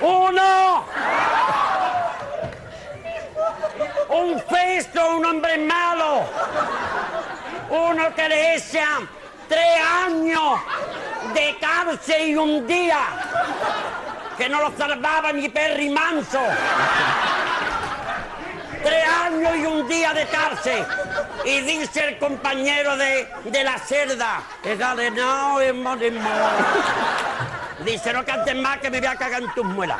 [0.00, 0.84] Uno.
[4.08, 6.24] Un festo, un hombre malo.
[7.70, 8.54] Uno que le
[9.48, 10.60] tres años
[11.34, 12.98] de cárcel y un día
[14.36, 16.40] que no lo salvaba ni Perry Manso.
[18.82, 20.84] Tres años y un día de cárcel.
[21.44, 26.52] Y dice el compañero de, de la cerda, "Égale, no, es de más".
[27.82, 29.98] Dice, no cantes más que me voy a cagar en tus muelas.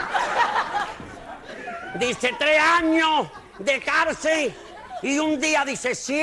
[1.99, 3.29] Dice, tres años
[3.59, 4.55] de cárcel
[5.03, 6.23] y un día, dice, sí.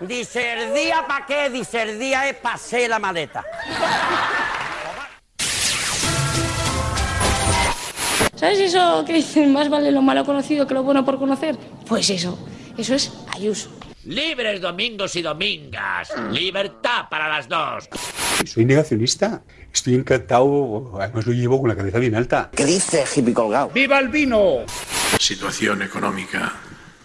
[0.00, 1.50] Dice, el día para qué?
[1.50, 3.44] Dice, el día es para hacer la maleta.
[8.34, 11.56] ¿Sabes eso que dicen más vale lo malo conocido que lo bueno por conocer?
[11.88, 12.38] Pues eso,
[12.76, 13.70] eso es Ayuso.
[14.06, 16.12] Libres domingos y domingas.
[16.30, 17.88] Libertad para las dos.
[18.44, 19.42] Soy negacionista.
[19.72, 20.98] Estoy encantado.
[21.00, 22.50] Además lo llevo con la cabeza bien alta.
[22.54, 23.70] ¿Qué dice hippie colgado?
[23.70, 24.66] ¡Viva el vino!
[25.18, 26.52] Situación económica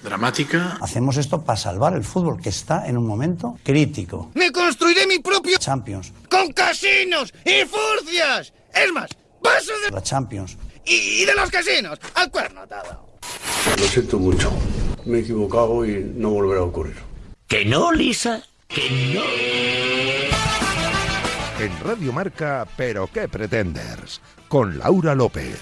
[0.03, 0.77] dramática.
[0.81, 4.31] Hacemos esto para salvar el fútbol, que está en un momento crítico.
[4.33, 8.53] ¡Me construiré mi propio Champions, con casinos y furcias!
[8.73, 9.09] Es más,
[9.41, 9.91] paso de...
[9.91, 10.57] la Champions.
[10.85, 13.09] Y, y de los casinos, al cuerno atado.
[13.77, 14.51] Lo siento mucho.
[15.09, 16.95] Me he equivocado y no volverá a ocurrir.
[17.47, 18.43] ¿Que no, Lisa?
[18.67, 19.23] ¿Que no?
[21.59, 25.59] En Radio Marca, pero qué pretenders, con Laura López.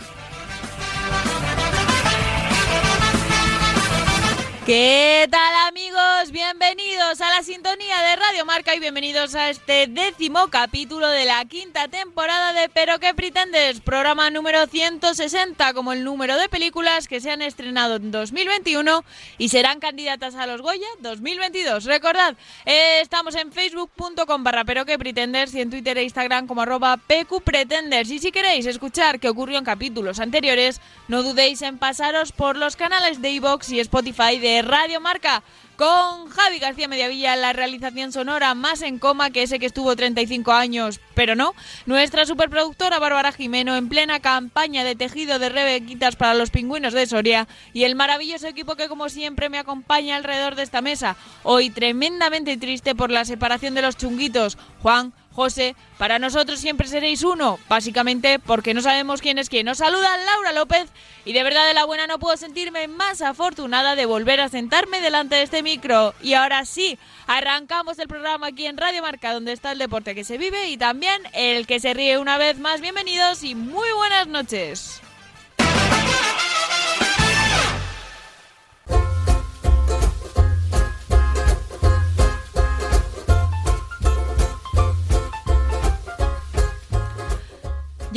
[4.67, 6.29] ¿Qué tal amigos?
[6.33, 11.45] Bienvenidos a la sintonía de Radio Marca y bienvenidos a este décimo capítulo de la
[11.45, 17.21] quinta temporada de Pero qué pretendes, programa número 160 como el número de películas que
[17.21, 19.05] se han estrenado en 2021
[19.37, 21.85] y serán candidatas a los Goya 2022.
[21.85, 26.63] Recordad, eh, estamos en facebook.com barra Pero qué pretendes y en Twitter e Instagram como
[26.63, 32.33] arroba PQPretenders y si queréis escuchar qué ocurrió en capítulos anteriores, no dudéis en pasaros
[32.33, 35.43] por los canales de iVoox y Spotify de Radio Marca
[35.77, 40.51] con Javi García Mediavilla la realización sonora más en coma que ese que estuvo 35
[40.51, 41.53] años, pero no.
[41.85, 47.05] Nuestra superproductora Bárbara Jimeno en plena campaña de tejido de rebequitas para los pingüinos de
[47.05, 51.69] Soria y el maravilloso equipo que como siempre me acompaña alrededor de esta mesa, hoy
[51.69, 57.59] tremendamente triste por la separación de los chunguitos, Juan, José, para nosotros siempre seréis uno,
[57.69, 59.67] básicamente porque no sabemos quién es quién.
[59.67, 60.89] Nos saluda Laura López
[61.25, 64.99] y de verdad de la buena no puedo sentirme más afortunada de volver a sentarme
[64.99, 66.15] delante de este micro.
[66.23, 66.97] Y ahora sí,
[67.27, 70.77] arrancamos el programa aquí en Radio Marca, donde está el deporte que se vive y
[70.77, 72.81] también el que se ríe una vez más.
[72.81, 75.03] Bienvenidos y muy buenas noches.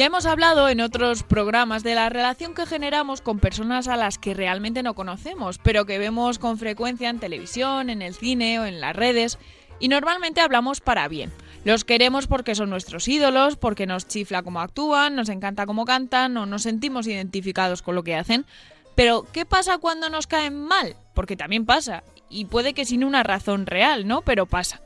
[0.00, 4.16] Ya hemos hablado en otros programas de la relación que generamos con personas a las
[4.16, 8.64] que realmente no conocemos, pero que vemos con frecuencia en televisión, en el cine o
[8.64, 9.38] en las redes,
[9.78, 11.30] y normalmente hablamos para bien.
[11.64, 16.34] Los queremos porque son nuestros ídolos, porque nos chifla cómo actúan, nos encanta cómo cantan
[16.38, 18.46] o nos sentimos identificados con lo que hacen.
[18.94, 20.96] Pero, ¿qué pasa cuando nos caen mal?
[21.12, 24.22] Porque también pasa, y puede que sin una razón real, ¿no?
[24.22, 24.80] Pero pasa.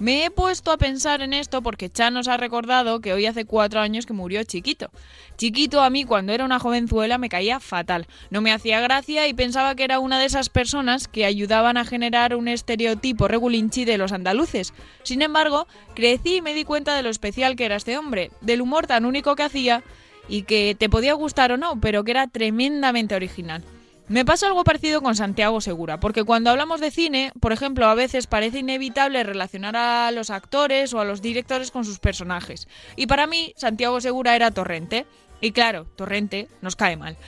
[0.00, 3.44] Me he puesto a pensar en esto porque Chan nos ha recordado que hoy hace
[3.44, 4.90] cuatro años que murió Chiquito.
[5.36, 9.34] Chiquito a mí cuando era una jovenzuela me caía fatal, no me hacía gracia y
[9.34, 13.98] pensaba que era una de esas personas que ayudaban a generar un estereotipo regulinchi de
[13.98, 14.72] los andaluces.
[15.02, 15.66] Sin embargo,
[15.96, 19.04] crecí y me di cuenta de lo especial que era este hombre, del humor tan
[19.04, 19.82] único que hacía
[20.28, 23.64] y que te podía gustar o no, pero que era tremendamente original.
[24.08, 27.94] Me pasa algo parecido con Santiago Segura, porque cuando hablamos de cine, por ejemplo, a
[27.94, 32.68] veces parece inevitable relacionar a los actores o a los directores con sus personajes.
[32.96, 35.04] Y para mí, Santiago Segura era Torrente.
[35.42, 37.18] Y claro, Torrente nos cae mal.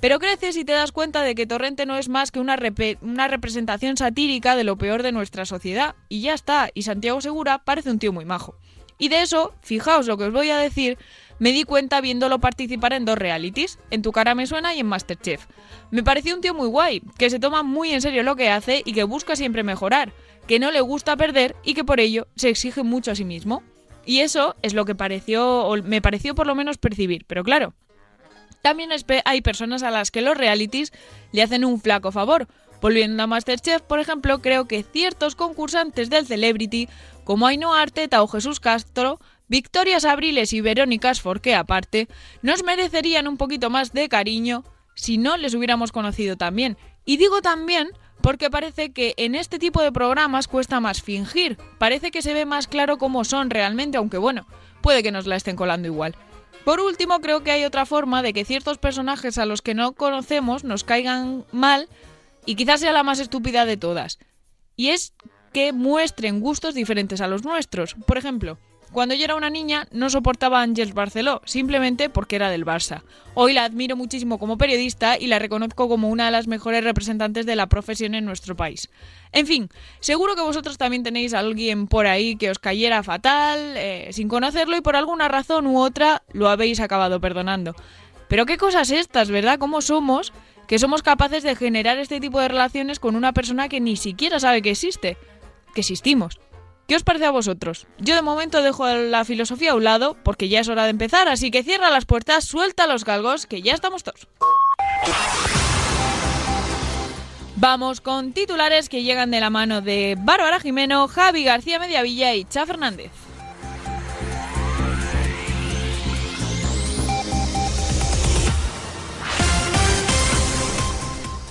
[0.00, 2.58] Pero creces y te das cuenta de que Torrente no es más que una,
[3.00, 5.94] una representación satírica de lo peor de nuestra sociedad.
[6.08, 8.56] Y ya está, y Santiago Segura parece un tío muy majo.
[8.98, 10.98] Y de eso, fijaos lo que os voy a decir,
[11.38, 14.86] me di cuenta viéndolo participar en dos realities, en Tu cara me suena y en
[14.86, 15.46] Masterchef.
[15.90, 18.82] Me pareció un tío muy guay, que se toma muy en serio lo que hace
[18.84, 20.12] y que busca siempre mejorar,
[20.46, 23.62] que no le gusta perder y que por ello se exige mucho a sí mismo.
[24.06, 27.74] Y eso es lo que pareció, o me pareció por lo menos percibir, pero claro.
[28.62, 28.90] También
[29.24, 30.92] hay personas a las que los realities
[31.32, 32.48] le hacen un flaco favor.
[32.80, 36.88] Volviendo a Masterchef, por ejemplo, creo que ciertos concursantes del Celebrity,
[37.24, 39.18] como Ainhoa Arteta o Jesús Castro,
[39.48, 42.08] Victorias Abriles y Verónicas Forqué aparte,
[42.42, 44.64] nos merecerían un poquito más de cariño
[44.94, 46.76] si no les hubiéramos conocido también.
[47.04, 47.88] Y digo también
[48.22, 52.46] porque parece que en este tipo de programas cuesta más fingir, parece que se ve
[52.46, 54.46] más claro cómo son realmente, aunque bueno,
[54.80, 56.14] puede que nos la estén colando igual.
[56.64, 59.92] Por último, creo que hay otra forma de que ciertos personajes a los que no
[59.92, 61.88] conocemos nos caigan mal
[62.46, 64.18] y quizás sea la más estúpida de todas.
[64.74, 65.12] Y es
[65.52, 67.94] que muestren gustos diferentes a los nuestros.
[68.06, 68.58] Por ejemplo,
[68.94, 73.02] cuando yo era una niña no soportaba a Ángels Barceló, simplemente porque era del Barça.
[73.34, 77.44] Hoy la admiro muchísimo como periodista y la reconozco como una de las mejores representantes
[77.44, 78.88] de la profesión en nuestro país.
[79.32, 79.68] En fin,
[79.98, 84.28] seguro que vosotros también tenéis a alguien por ahí que os cayera fatal, eh, sin
[84.28, 87.74] conocerlo y por alguna razón u otra lo habéis acabado perdonando.
[88.28, 89.58] Pero qué cosas estas, ¿verdad?
[89.58, 90.32] ¿Cómo somos?
[90.68, 94.38] Que somos capaces de generar este tipo de relaciones con una persona que ni siquiera
[94.38, 95.18] sabe que existe,
[95.74, 96.38] que existimos.
[96.86, 97.86] ¿Qué os parece a vosotros?
[97.98, 101.28] Yo de momento dejo la filosofía a un lado porque ya es hora de empezar,
[101.28, 104.28] así que cierra las puertas, suelta los galgos, que ya estamos todos.
[107.56, 112.44] Vamos con titulares que llegan de la mano de Bárbara Jimeno, Javi García Mediavilla y
[112.44, 113.10] Cha Fernández.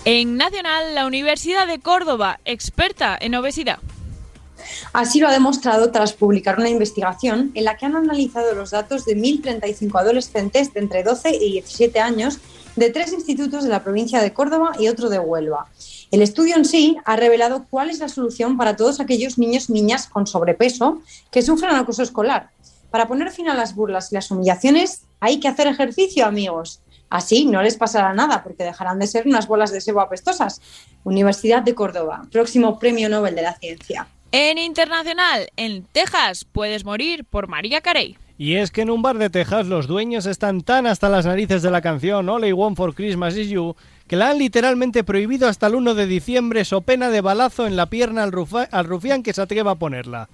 [0.06, 3.80] En Nacional, la Universidad de Córdoba, experta en obesidad.
[4.94, 9.06] Así lo ha demostrado tras publicar una investigación en la que han analizado los datos
[9.06, 12.40] de 1.035 adolescentes de entre 12 y 17 años
[12.76, 15.68] de tres institutos de la provincia de Córdoba y otro de Huelva.
[16.12, 19.74] El estudio en sí ha revelado cuál es la solución para todos aquellos niños y
[19.74, 21.02] niñas con sobrepeso
[21.32, 22.50] que sufren acoso escolar.
[22.92, 26.82] Para poner fin a las burlas y las humillaciones hay que hacer ejercicio, amigos.
[27.10, 30.62] Así no les pasará nada porque dejarán de ser unas bolas de sebo apestosas.
[31.04, 34.08] Universidad de Córdoba, próximo Premio Nobel de la Ciencia.
[34.36, 38.18] En internacional, en Texas, puedes morir por María Carey.
[38.36, 41.62] Y es que en un bar de Texas los dueños están tan hasta las narices
[41.62, 43.76] de la canción All I Want for Christmas Is You
[44.08, 47.76] que la han literalmente prohibido hasta el 1 de diciembre so pena de balazo en
[47.76, 50.30] la pierna al, rufián que se atreva a ponerla.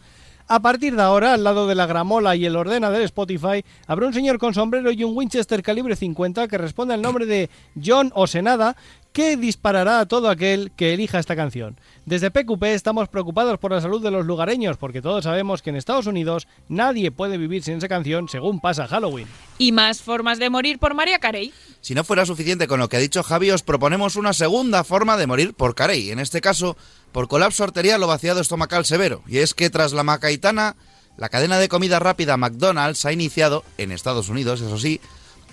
[0.52, 4.08] A partir de ahora, al lado de la gramola y el ordena del Spotify, habrá
[4.08, 8.12] un señor con sombrero y un Winchester calibre 50 que responde al nombre de John
[8.16, 8.76] Osenada,
[9.14, 11.80] que disparará a todo aquel que elija esta canción.
[12.06, 15.76] Desde PQP estamos preocupados por la salud de los lugareños, porque todos sabemos que en
[15.76, 19.28] Estados Unidos nadie puede vivir sin esa canción según pasa Halloween.
[19.58, 21.54] Y más formas de morir por María Carey.
[21.82, 25.18] Si no fuera suficiente con lo que ha dicho Javi, os proponemos una segunda forma
[25.18, 26.12] de morir por Carey.
[26.12, 26.78] En este caso,
[27.12, 29.24] por colapso arterial o vaciado estomacal severo.
[29.28, 30.76] Y es que tras la macaitana,
[31.18, 35.02] la cadena de comida rápida McDonald's ha iniciado, en Estados Unidos, eso sí,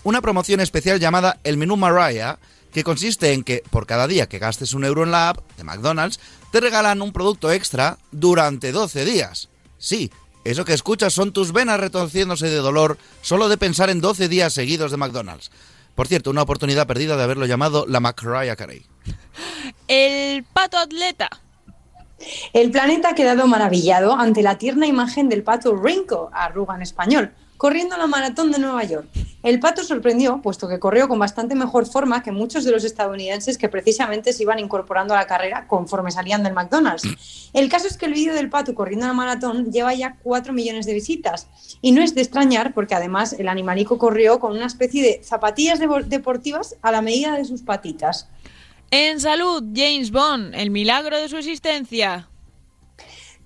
[0.04, 2.38] una promoción especial llamada el menú Mariah,
[2.76, 5.64] que consiste en que por cada día que gastes un euro en la app de
[5.64, 6.20] McDonald's,
[6.52, 9.48] te regalan un producto extra durante 12 días.
[9.78, 10.10] Sí,
[10.44, 14.52] eso que escuchas son tus venas retorciéndose de dolor solo de pensar en 12 días
[14.52, 15.50] seguidos de McDonald's.
[15.94, 18.84] Por cierto, una oportunidad perdida de haberlo llamado la McRae Carey.
[19.88, 21.30] El pato atleta.
[22.52, 27.32] El planeta ha quedado maravillado ante la tierna imagen del pato Rinko, arruga en español,
[27.56, 29.06] corriendo la maratón de Nueva York.
[29.42, 33.58] El pato sorprendió, puesto que corrió con bastante mejor forma que muchos de los estadounidenses
[33.58, 37.50] que precisamente se iban incorporando a la carrera conforme salían del McDonald's.
[37.52, 40.84] El caso es que el vídeo del pato corriendo la maratón lleva ya 4 millones
[40.86, 41.46] de visitas.
[41.80, 45.78] Y no es de extrañar porque además el animalico corrió con una especie de zapatillas
[45.78, 48.28] de- deportivas a la medida de sus patitas.
[48.90, 52.28] En salud, James Bond, el milagro de su existencia.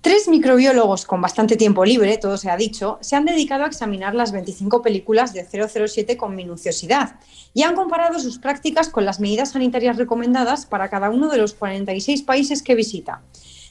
[0.01, 4.15] Tres microbiólogos con bastante tiempo libre, todo se ha dicho, se han dedicado a examinar
[4.15, 7.19] las 25 películas de 007 con minuciosidad
[7.53, 11.53] y han comparado sus prácticas con las medidas sanitarias recomendadas para cada uno de los
[11.53, 13.21] 46 países que visita.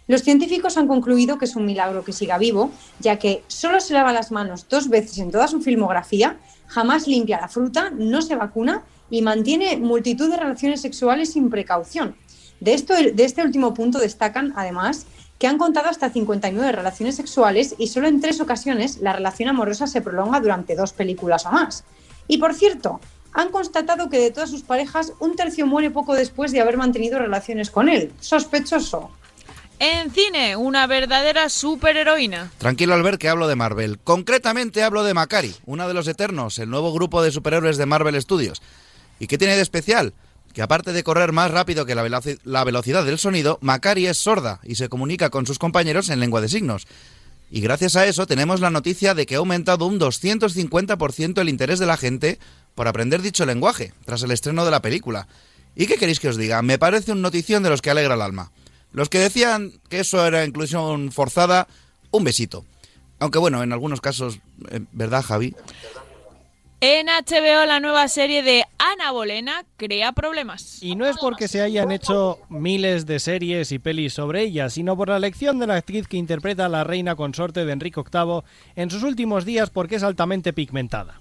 [0.06, 2.70] Los científicos han concluido que es un milagro que siga vivo,
[3.00, 7.40] ya que solo se lava las manos dos veces en toda su filmografía, jamás limpia
[7.40, 12.14] la fruta, no se vacuna y mantiene multitud de relaciones sexuales sin precaución.
[12.60, 15.06] De, esto, de este último punto destacan, además,
[15.40, 19.86] que han contado hasta 59 relaciones sexuales y solo en tres ocasiones la relación amorosa
[19.86, 21.82] se prolonga durante dos películas o más.
[22.28, 23.00] Y por cierto,
[23.32, 27.18] han constatado que de todas sus parejas, un tercio muere poco después de haber mantenido
[27.18, 28.12] relaciones con él.
[28.20, 29.10] Sospechoso.
[29.78, 32.50] En cine, una verdadera superheroína.
[32.58, 33.98] Tranquilo al ver que hablo de Marvel.
[33.98, 38.20] Concretamente hablo de Macari, una de los Eternos, el nuevo grupo de superhéroes de Marvel
[38.20, 38.60] Studios.
[39.18, 40.12] ¿Y qué tiene de especial?
[40.52, 44.60] Que aparte de correr más rápido que la, la velocidad del sonido, Macari es sorda
[44.64, 46.86] y se comunica con sus compañeros en lengua de signos.
[47.50, 51.78] Y gracias a eso tenemos la noticia de que ha aumentado un 250% el interés
[51.78, 52.38] de la gente
[52.74, 55.26] por aprender dicho lenguaje, tras el estreno de la película.
[55.74, 56.62] ¿Y qué queréis que os diga?
[56.62, 58.52] Me parece un notición de los que alegra el alma.
[58.92, 61.68] Los que decían que eso era inclusión forzada,
[62.10, 62.64] un besito.
[63.18, 64.40] Aunque bueno, en algunos casos,
[64.70, 65.54] eh, ¿verdad, Javi?
[66.82, 70.82] En HBO, la nueva serie de Ana Bolena crea problemas.
[70.82, 74.96] Y no es porque se hayan hecho miles de series y pelis sobre ella, sino
[74.96, 78.40] por la elección de la actriz que interpreta a la reina consorte de Enrique VIII
[78.76, 81.20] en sus últimos días porque es altamente pigmentada.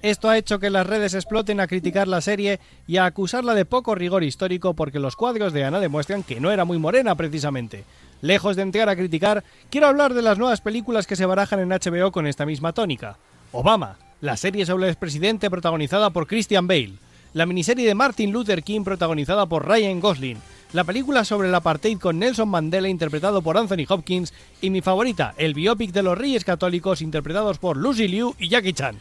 [0.00, 3.64] Esto ha hecho que las redes exploten a criticar la serie y a acusarla de
[3.64, 7.84] poco rigor histórico porque los cuadros de Ana demuestran que no era muy morena precisamente.
[8.20, 11.70] Lejos de entrar a criticar, quiero hablar de las nuevas películas que se barajan en
[11.70, 13.18] HBO con esta misma tónica.
[13.50, 16.94] Obama, la serie sobre el expresidente protagonizada por Christian Bale,
[17.32, 20.38] la miniserie de Martin Luther King protagonizada por Ryan Gosling,
[20.72, 25.34] la película sobre el apartheid con Nelson Mandela interpretado por Anthony Hopkins y mi favorita,
[25.36, 28.96] el biopic de los Reyes Católicos interpretados por Lucy Liu y Jackie Chan.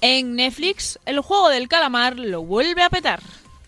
[0.00, 3.20] En Netflix, el juego del calamar lo vuelve a petar.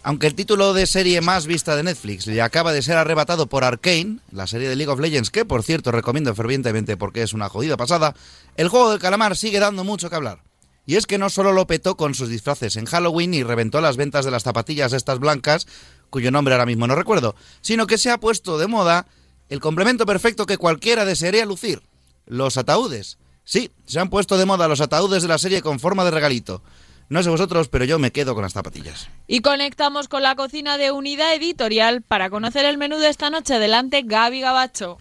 [0.02, 3.64] Aunque el título de serie más vista de Netflix le acaba de ser arrebatado por
[3.64, 7.48] Arkane, la serie de League of Legends, que por cierto recomiendo fervientemente porque es una
[7.48, 8.14] jodida pasada,
[8.56, 10.40] el juego del calamar sigue dando mucho que hablar.
[10.86, 13.96] Y es que no solo lo petó con sus disfraces en Halloween y reventó las
[13.96, 15.66] ventas de las zapatillas estas blancas,
[16.10, 19.06] cuyo nombre ahora mismo no recuerdo, sino que se ha puesto de moda
[19.48, 21.82] el complemento perfecto que cualquiera desearía lucir,
[22.26, 23.18] los ataúdes.
[23.44, 26.62] Sí, se han puesto de moda los ataúdes de la serie con forma de regalito.
[27.10, 29.08] No sé vosotros, pero yo me quedo con las zapatillas.
[29.26, 33.54] Y conectamos con la cocina de Unidad Editorial para conocer el menú de esta noche.
[33.54, 34.98] Adelante, Gaby Gabacho.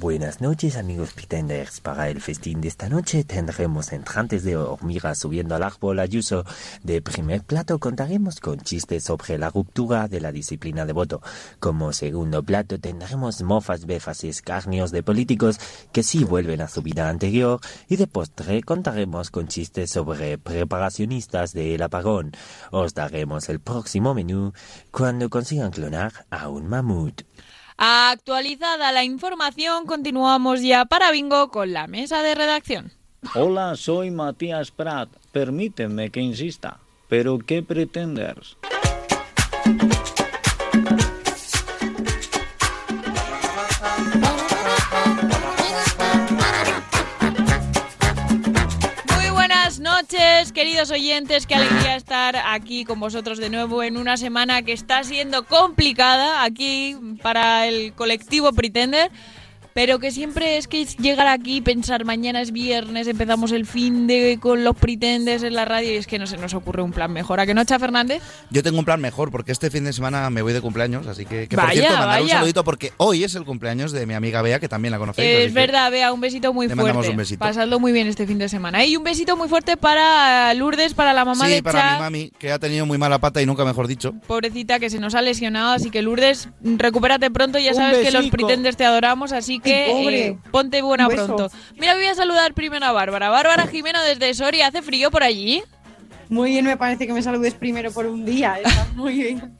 [0.00, 1.80] Buenas noches amigos pretenders.
[1.80, 6.46] Para el festín de esta noche tendremos entrantes de hormigas subiendo al árbol ayuso.
[6.82, 11.20] De primer plato contaremos con chistes sobre la ruptura de la disciplina de voto.
[11.58, 15.58] Como segundo plato tendremos mofas, befas y escarnios de políticos
[15.92, 17.60] que sí vuelven a su vida anterior.
[17.86, 22.32] Y de postre contaremos con chistes sobre preparacionistas del apagón.
[22.70, 24.54] Os daremos el próximo menú
[24.92, 27.20] cuando consigan clonar a un mamut.
[27.82, 32.92] Actualizada la información, continuamos ya para Bingo con la mesa de redacción.
[33.34, 35.08] Hola, soy Matías Prat.
[35.32, 36.78] Permíteme que insista.
[37.08, 38.58] ¿Pero qué pretendes?
[50.60, 51.46] Queridos oyentes.
[51.46, 56.44] Qué alegría estar aquí con vosotros de nuevo en una semana que está siendo complicada
[56.44, 59.10] aquí para el colectivo Pretender.
[59.72, 64.06] Pero que siempre es que llegar aquí y pensar mañana es viernes, empezamos el fin
[64.06, 66.92] de con los pretenders en la radio y es que no se nos ocurre un
[66.92, 67.38] plan mejor.
[67.40, 68.20] ¿A que no, Cha Fernández?
[68.50, 71.24] Yo tengo un plan mejor porque este fin de semana me voy de cumpleaños, así
[71.24, 74.14] que, que Vaya, por cierto, mandar un saludito porque hoy es el cumpleaños de mi
[74.14, 75.46] amiga Bea, que también la conocéis.
[75.46, 76.92] Es verdad, Bea, un besito muy Le fuerte.
[76.92, 77.38] mandamos un besito.
[77.38, 78.84] Pasadlo muy bien este fin de semana.
[78.84, 81.92] Y un besito muy fuerte para Lourdes, para la mamá Sí, de para Cha.
[81.94, 84.14] mi mami, que ha tenido muy mala pata y nunca mejor dicho.
[84.26, 88.10] Pobrecita que se nos ha lesionado, así que Lourdes, recupérate pronto, ya Un sabes que
[88.10, 88.36] los besico.
[88.36, 90.26] pretenders te adoramos, así que pobre.
[90.26, 91.50] eh, ponte buena pronto.
[91.78, 93.28] Mira, voy a saludar primero a Bárbara.
[93.30, 95.62] Bárbara Jimeno desde Soria, ¿hace frío por allí?
[96.28, 98.60] Muy bien, me parece que me saludes primero por un día.
[98.62, 99.58] Está muy bien.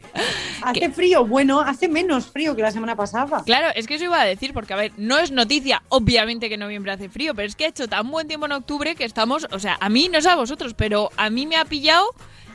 [0.62, 1.26] ¿Hace frío?
[1.26, 3.42] Bueno, hace menos frío que la semana pasada.
[3.44, 6.54] Claro, es que eso iba a decir, porque a ver, no es noticia, obviamente que
[6.54, 9.04] en noviembre hace frío, pero es que ha hecho tan buen tiempo en octubre que
[9.04, 12.06] estamos, o sea, a mí no sé a vosotros, pero a mí me ha pillado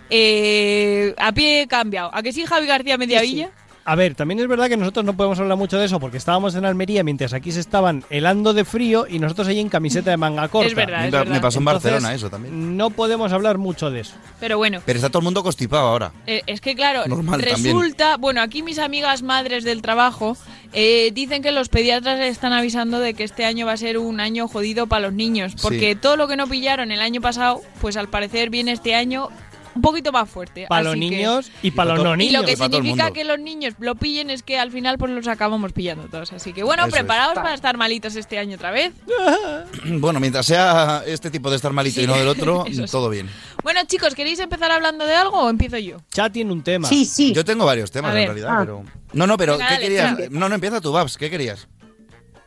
[0.09, 2.09] eh, a pie cambiado.
[2.13, 3.51] ¿A que sí, Javi García Mediavilla?
[3.87, 6.55] A ver, también es verdad que nosotros no podemos hablar mucho de eso porque estábamos
[6.55, 10.17] en Almería mientras aquí se estaban helando de frío y nosotros ahí en camiseta de
[10.17, 10.67] manga corta.
[10.67, 11.41] Es verdad, Me, es me verdad.
[11.41, 12.75] pasó en Entonces, Barcelona eso también.
[12.77, 14.15] No podemos hablar mucho de eso.
[14.39, 16.11] Pero bueno, Pero está todo el mundo constipado ahora.
[16.25, 20.35] Eh, es que claro, Normal resulta, bueno, aquí mis amigas madres del trabajo
[20.73, 24.19] eh, dicen que los pediatras están avisando de que este año va a ser un
[24.19, 25.99] año jodido para los niños, porque Sí.
[26.01, 29.29] todo lo que no pillaron el año pasado, pues al parecer viene este año
[29.75, 30.65] un poquito más fuerte.
[30.69, 32.41] Para los que- niños y para los no Y niños.
[32.41, 34.97] lo que Y todo el significa que los niños lo pillen es que al final
[34.97, 36.31] pues los acabamos pillando todos.
[36.33, 37.01] Así que bueno, Eso es.
[37.01, 38.93] preparaos para estar malitos este año otra vez.
[39.85, 43.29] Bueno, mientras sea este tipo de estar malito y no del otro, todo bien.
[43.63, 45.97] Bueno chicos, ¿queréis empezar hablando de algo o empiezo yo?
[46.11, 46.87] Cha tiene un tema.
[46.87, 47.33] Sí, sí.
[47.33, 48.57] Yo tengo varios temas en realidad, Ah.
[48.61, 48.83] pero.
[49.13, 50.31] No, no, pero Venga, ¿qué dale, querías?
[50.31, 51.67] No, no, empieza tú, Babs, ¿qué querías?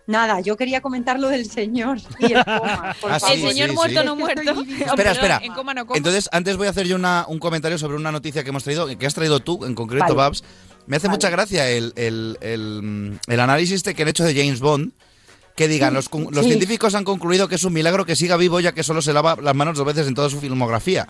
[0.09, 2.97] Nada, yo quería comentar lo del señor y el coma.
[3.01, 3.37] por Ah, favor.
[3.37, 4.07] el sí, señor sí, muerto sí.
[4.07, 4.65] no muerto.
[4.87, 5.41] Espera, espera.
[5.45, 5.97] En coma no coma.
[5.99, 8.87] Entonces, antes voy a hacer yo una- un comentario sobre una noticia que hemos traído,
[8.99, 10.15] que has traído tú, en concreto, Vale.
[10.17, 10.43] Babs.
[10.87, 11.17] Me hace Vale.
[11.19, 14.93] mucha gracia el, el- el, el análisis este que han hecho de James Bond.
[15.55, 16.51] Que digan, los, los Sí.
[16.51, 19.37] científicos han concluido que es un milagro que siga vivo ya que solo se lava
[19.43, 21.07] las manos dos veces en toda su filmografía.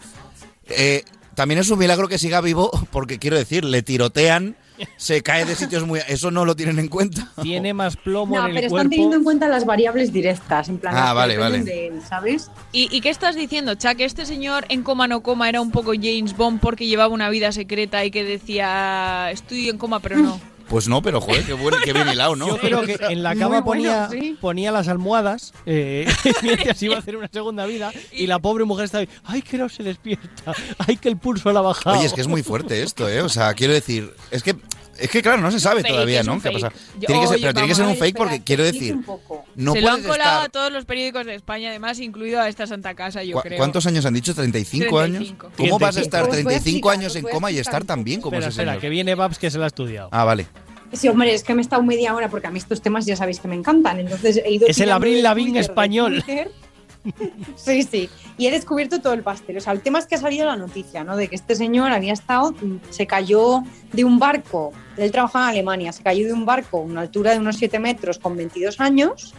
[0.71, 1.05] Eh,
[1.38, 4.57] también es un milagro que siga vivo porque, quiero decir, le tirotean,
[4.97, 6.00] se cae de sitios muy...
[6.09, 7.30] Eso no lo tienen en cuenta.
[7.42, 8.90] Tiene más plomo No, en pero el están cuerpo.
[8.90, 11.62] teniendo en cuenta las variables directas, en plan, Ah, vale, vale.
[11.62, 12.50] de él, ¿sabes?
[12.73, 13.76] ¿Y, y qué estás diciendo?
[13.97, 17.30] Que este señor en coma no coma era un poco James Bond porque llevaba una
[17.30, 20.40] vida secreta y que decía estoy en coma pero no.
[20.68, 22.46] Pues no, pero joder, qué, bueno, qué bien hilado, ¿no?
[22.46, 24.37] Yo creo que en la cama bueno, ponía, sí.
[24.40, 26.06] ponía las almohadas eh,
[26.42, 29.56] mientras iba a hacer una segunda vida y la pobre mujer estaba ahí, ay, que
[29.56, 30.54] no se despierta,
[30.87, 31.96] ay, que el pulso le ha bajado.
[31.96, 33.22] Oye, es que es muy fuerte esto, ¿eh?
[33.22, 34.56] O sea, quiero decir, es que,
[34.99, 36.40] es que claro, no se sabe fake, todavía, ¿no?
[36.40, 36.73] ¿Qué pasado?
[36.99, 38.64] Yo- Tiene que ser, oye, pero tiene que ser a un fake porque espera, quiero
[38.64, 39.45] decir, explique un poco.
[39.57, 40.45] no se lo han colado estar...
[40.47, 43.59] a todos los periódicos de España, además, incluido a esta Santa Casa, yo ¿Cu- creo.
[43.59, 44.35] ¿Cuántos años han dicho?
[44.35, 45.19] ¿35 años?
[45.37, 45.50] 35.
[45.57, 47.85] ¿Cómo vas a estar Os voy a 35 explicar, años os en coma y estar
[47.85, 48.81] tan bien como espera, ese espera, señor?
[48.81, 50.09] que viene Babs que se la ha estudiado.
[50.12, 50.47] Ah, vale.
[50.93, 53.14] Sí, hombre, es que me he estado media hora porque a mí estos temas ya
[53.14, 54.00] sabéis que me encantan.
[54.00, 56.23] Entonces he ido Es el Abril de español.
[56.25, 56.50] Twitter.
[57.57, 58.09] Sí, sí.
[58.37, 59.57] Y he descubierto todo el pastel.
[59.57, 61.17] O sea, el tema es que ha salido la noticia, ¿no?
[61.17, 63.62] De que este señor había estado, mm, se cayó
[63.93, 64.73] de un barco.
[64.97, 67.78] Él trabajaba en Alemania, se cayó de un barco a una altura de unos 7
[67.78, 69.35] metros con 22 años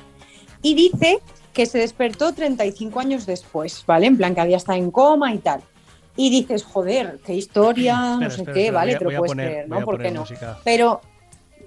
[0.62, 1.20] y dice
[1.54, 4.08] que se despertó 35 años después, ¿vale?
[4.08, 5.62] En plan que había estado en coma y tal.
[6.16, 8.96] Y dices, joder, qué historia, no Espera, sé espera, qué, ¿vale?
[8.96, 9.86] Te lo puedes poner- creer, ¿no?
[9.86, 10.22] ¿Por qué no?
[10.22, 10.60] música.
[10.64, 11.02] Pero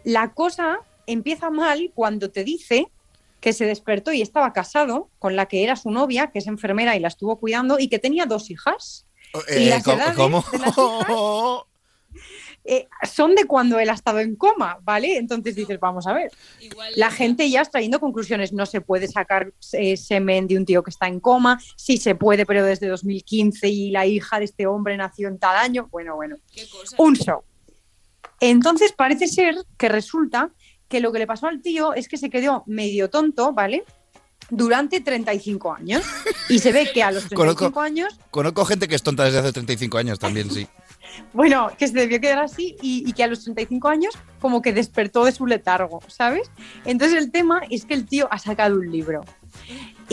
[0.04, 2.86] la cosa empieza mal cuando te dice
[3.42, 6.96] que se despertó y estaba casado con la que era su novia, que es enfermera
[6.96, 9.04] y la estuvo cuidando, y que tenía dos hijas.
[9.48, 10.44] y Eh, las ¿cómo- edades ¿Cómo?
[10.52, 11.62] de las hijas,
[12.64, 15.16] eh, son de cuando él ha estado en coma, ¿vale?
[15.16, 16.30] Entonces dices, vamos a ver.
[16.94, 18.52] La gente ya está trayendo conclusiones.
[18.52, 21.58] No se puede sacar eh, semen de un tío que está en coma.
[21.76, 25.56] Sí se puede, pero desde 2015 y la hija de este hombre nació en tal
[25.56, 25.88] año.
[25.90, 26.36] Bueno, bueno.
[26.98, 27.42] Un show.
[28.38, 30.50] Entonces parece ser que resulta
[30.92, 33.82] que lo que le pasó al tío es que se quedó medio tonto, ¿vale?
[34.50, 36.04] Durante 35 años.
[36.50, 39.38] Y se ve que a los 35 Conozco- años Conozco gente que es tonta desde
[39.38, 40.66] hace 35 años también, sí.
[41.32, 44.72] bueno, que se debió quedar así y, y que a los 35 años como que
[44.74, 46.50] despertó de su letargo, ¿sabes?
[46.84, 49.22] Entonces el tema es que el tío ha sacado un libro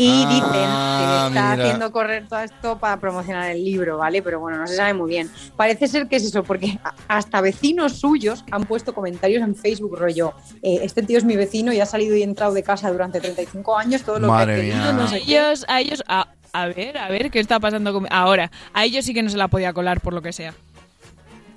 [0.02, 1.64] y Ah, dicen que está mira.
[1.66, 4.22] haciendo correr todo esto para promocionar el libro, ¿vale?
[4.22, 5.30] Pero bueno, no se sabe muy bien.
[5.56, 10.34] Parece ser que es eso, porque hasta vecinos suyos han puesto comentarios en Facebook, rollo,
[10.62, 13.78] eh, este tío es mi vecino y ha salido y entrado de casa durante 35
[13.78, 16.98] años, todo lo Madre que ha querido, no sé ellos, a ellos, a, a ver,
[16.98, 18.50] a ver qué está pasando con ahora.
[18.74, 20.54] A ellos sí que no se la podía colar por lo que sea.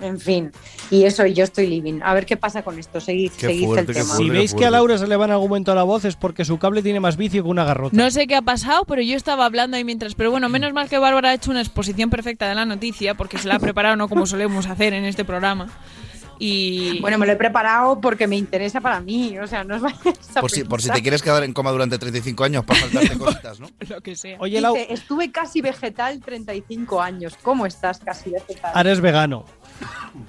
[0.02, 0.50] En fin,
[0.90, 2.00] y eso, y yo estoy living.
[2.02, 4.16] A ver qué pasa con esto, seguid, Qué seguid fuerte, el tema.
[4.16, 4.71] Si veis que a.
[4.71, 7.16] Laura se le va en algún momento la voz es porque su cable tiene más
[7.16, 7.97] vicio que una garrota.
[7.97, 10.14] No sé qué ha pasado, pero yo estaba hablando ahí mientras.
[10.14, 13.38] Pero bueno, menos mal que Bárbara ha hecho una exposición perfecta de la noticia, porque
[13.38, 15.68] se la ha preparado no como solemos hacer en este programa.
[16.44, 20.40] Y Bueno, me lo he preparado porque me interesa para mí, o sea, no a
[20.40, 23.61] Por si, por si te quieres quedar en coma durante 35 años para faltarte cositas,
[23.61, 23.68] ¿no?
[23.88, 24.38] lo que sea.
[24.40, 27.38] Oye, Lau, Dice, estuve casi vegetal 35 años.
[27.42, 28.72] ¿Cómo estás casi vegetal?
[28.74, 29.44] ahora es vegano.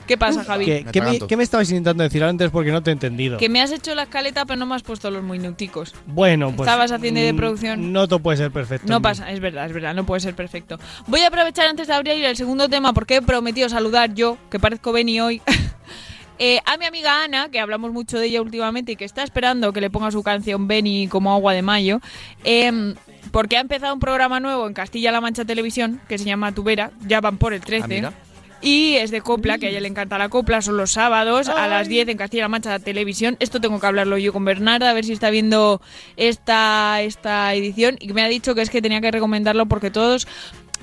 [0.07, 0.65] ¿Qué pasa, Javi?
[0.65, 1.27] ¿Qué, Me qué me, atraganto.
[1.27, 3.37] qué me estabais intentando decir antes porque no te he entendido?
[3.37, 5.93] Que me has hecho la escaleta, pero no me has puesto los minuticos.
[6.07, 6.67] Bueno, pues.
[6.67, 7.93] Estabas haciendo de mm, producción.
[7.93, 8.87] No todo puede ser perfecto.
[8.87, 10.79] No pasa, es verdad, es verdad, no puede ser perfecto.
[11.07, 14.59] Voy a aprovechar antes de abrir el segundo tema porque he prometido saludar yo, que
[14.59, 15.41] parezco Benny hoy,
[16.39, 19.73] eh, a mi amiga Ana, que hablamos mucho de ella últimamente y que está esperando
[19.73, 21.99] que le ponga su canción Benny como agua de mayo,
[22.43, 22.95] em,
[23.31, 27.21] porque ha empezado un programa nuevo en Castilla-La Mancha Televisión que se llama Tubera, ya
[27.21, 28.05] van por el 13.
[28.05, 28.13] Ah.
[28.63, 31.67] Y es de copla, que a ella le encanta la copla, son los sábados a
[31.67, 33.35] las 10 en Castilla-La Mancha Televisión.
[33.41, 35.81] Esto tengo que hablarlo yo con Bernarda, a ver si está viendo
[36.15, 37.97] esta, esta edición.
[37.99, 40.27] Y me ha dicho que es que tenía que recomendarlo porque todos...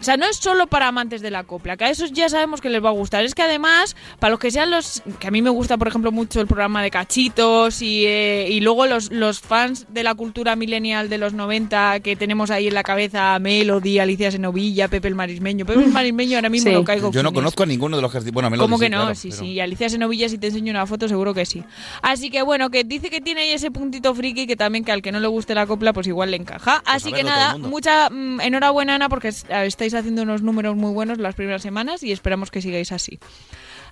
[0.00, 2.60] O sea, no es solo para amantes de la copla, que a esos ya sabemos
[2.60, 3.24] que les va a gustar.
[3.24, 5.02] Es que además, para los que sean los...
[5.18, 8.60] Que a mí me gusta, por ejemplo, mucho el programa de Cachitos y, eh, y
[8.60, 12.74] luego los, los fans de la cultura millennial de los 90 que tenemos ahí en
[12.74, 15.66] la cabeza a Melody, Alicia Senovilla, Pepe el Marismeño.
[15.66, 16.74] Pepe el Marismeño ahora mismo Sí.
[16.74, 18.20] no caigo Yo no conozco a ninguno de los que.
[18.30, 18.98] Bueno, Melody ¿Cómo que sí, no?
[18.98, 19.46] claro, sí, pero- sí.
[19.52, 21.62] Y Alicia Senovilla, si te enseño una foto, seguro que sí.
[22.02, 25.02] Así que bueno, que dice que tiene ahí ese puntito friki que también que al
[25.02, 26.82] que no le guste la copla, pues igual le encaja.
[26.86, 30.92] Así a que nada, mucha mm, enhorabuena, Ana, porque eh, estáis haciendo unos números muy
[30.92, 33.18] buenos las primeras semanas y esperamos que sigáis así.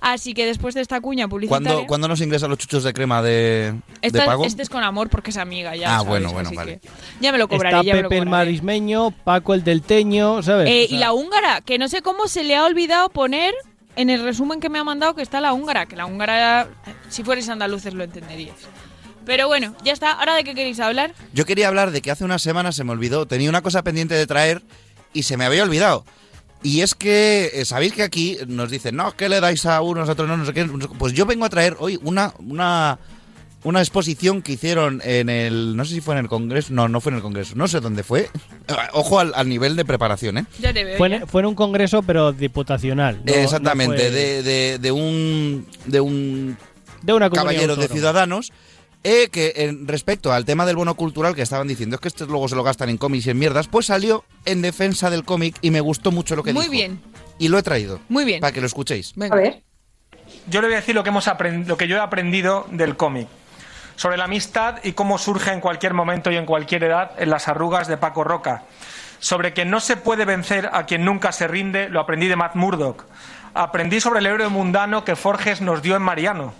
[0.00, 1.70] Así que después de esta cuña publicitaria...
[1.72, 4.44] ¿Cuándo, ¿Cuándo nos ingresan los chuchos de crema de, de Esta- pago?
[4.44, 5.88] Este es con amor porque es amiga, ya.
[5.88, 6.80] Ah, sabes, bueno, bueno, vale.
[7.20, 8.44] Ya me lo cobraré, Está ya me lo Pepe el cobraré.
[8.46, 10.68] Marismeño, Paco el del Teño, ¿sabes?
[10.70, 13.54] Eh, O sea, y la húngara, que no sé cómo se le ha olvidado poner
[13.96, 16.94] en el resumen que me ha mandado que está la húngara, que la húngara, eh,
[17.08, 18.54] si fuerais andaluces lo entenderíais.
[19.26, 20.12] Pero bueno, ya está.
[20.12, 21.12] ¿Ahora de qué queréis hablar?
[21.34, 23.26] Yo quería hablar de que hace unas semanas se me olvidó.
[23.26, 24.62] Tenía una cosa pendiente de traer
[25.12, 26.04] y se me había olvidado.
[26.62, 30.08] Y es que, eh, sabéis que aquí nos dicen, no, ¿qué le dais a unos,
[30.08, 30.64] a otros no, no sé qué?
[30.98, 32.98] Pues yo vengo a traer hoy una, una,
[33.62, 37.00] una exposición que hicieron en el, no sé si fue en el Congreso, no, no
[37.00, 38.22] fue en el Congreso, no sé dónde fue.
[38.66, 40.44] Eh, Ojo al, al nivel de preparación, ¿eh?
[40.58, 40.98] Ya te veo.
[40.98, 43.20] fue, en, fue en un congreso, pero diputacional.
[43.24, 46.56] no- Exactamente, no fue de, de- de un, de un
[47.02, 48.50] de una caballero de ciudadanos
[49.04, 52.28] eh, que en respecto al tema del bono cultural que estaban diciendo es que estos
[52.28, 55.56] luego se lo gastan en cómics y en mierdas, pues salió en defensa del cómic
[55.62, 56.72] y me gustó mucho lo que Muy dijo.
[56.72, 57.00] bien,
[57.38, 58.40] Y lo he traído muy bien.
[58.40, 59.14] para que lo escuchéis.
[59.30, 59.62] A ver.
[60.48, 61.26] yo le voy a decir lo que, hemos
[61.66, 63.28] lo que yo he aprendido del cómic.
[63.96, 67.48] Sobre la amistad y cómo surge en cualquier momento y en cualquier edad en las
[67.48, 68.62] arrugas de Paco Roca.
[69.20, 72.54] Sobre que no se puede vencer a quien nunca se rinde, lo aprendí de Matt
[72.54, 73.04] Murdock.
[73.54, 76.54] Aprendí sobre el héroe mundano que Forges nos dio en Mariano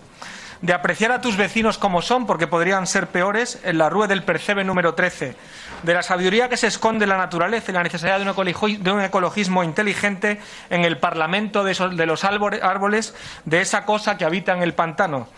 [0.62, 4.22] de apreciar a tus vecinos como son, porque podrían ser peores, en la Rue del
[4.22, 5.36] Percebe número 13,
[5.82, 9.62] de la sabiduría que se esconde en la naturaleza y la necesidad de un, ecologismo
[9.62, 10.40] inteligente
[10.70, 15.28] en el Parlamento de, los árboles, de esa cosa que habita en el pantano,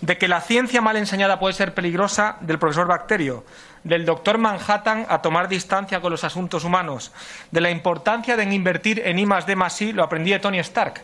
[0.00, 3.44] de que la ciencia mal enseñada puede ser peligrosa, del profesor Bacterio,
[3.84, 7.12] del doctor Manhattan a tomar distancia con los asuntos humanos,
[7.50, 11.02] de la importancia de invertir en I más D más lo aprendí de Tony Stark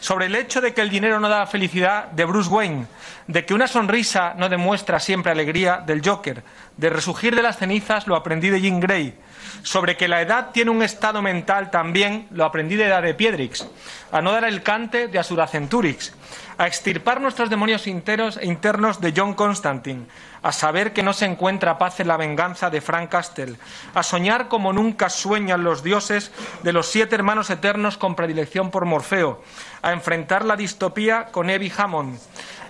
[0.00, 2.86] sobre el hecho de que el dinero no da felicidad de Bruce Wayne,
[3.26, 6.42] de que una sonrisa no demuestra siempre alegría del Joker,
[6.76, 9.14] de resurgir de las cenizas lo aprendí de Jean Grey,
[9.62, 13.66] sobre que la edad tiene un estado mental también lo aprendí de Edad de Piedrix,
[14.12, 16.12] a no dar el cante de Asura Centurix,
[16.58, 20.06] a extirpar nuestros demonios interos- internos de John Constantine,
[20.42, 23.56] a saber que no se encuentra paz en la venganza de Frank Castle,
[23.94, 26.32] a soñar como nunca sueñan los dioses
[26.62, 29.42] de los siete hermanos eternos con predilección por Morfeo,
[29.82, 32.18] a enfrentar la distopía con Evie Hammond,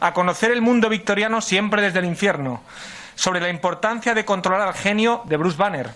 [0.01, 2.63] a conocer el mundo victoriano siempre desde el infierno,
[3.15, 5.91] sobre la importancia de controlar al genio de Bruce Banner,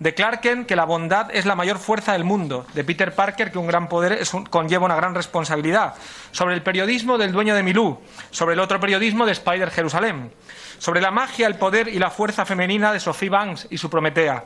[0.00, 3.52] de Clark Kent que la bondad es la mayor fuerza del mundo, de Peter Parker
[3.52, 5.94] que un gran poder conlleva una gran responsabilidad,
[6.32, 10.32] sobre el periodismo del dueño de Milú, sobre el otro periodismo de Spider Jerusalén,
[10.78, 14.44] sobre la magia, el poder y la fuerza femenina de Sophie Banks y su Prometea,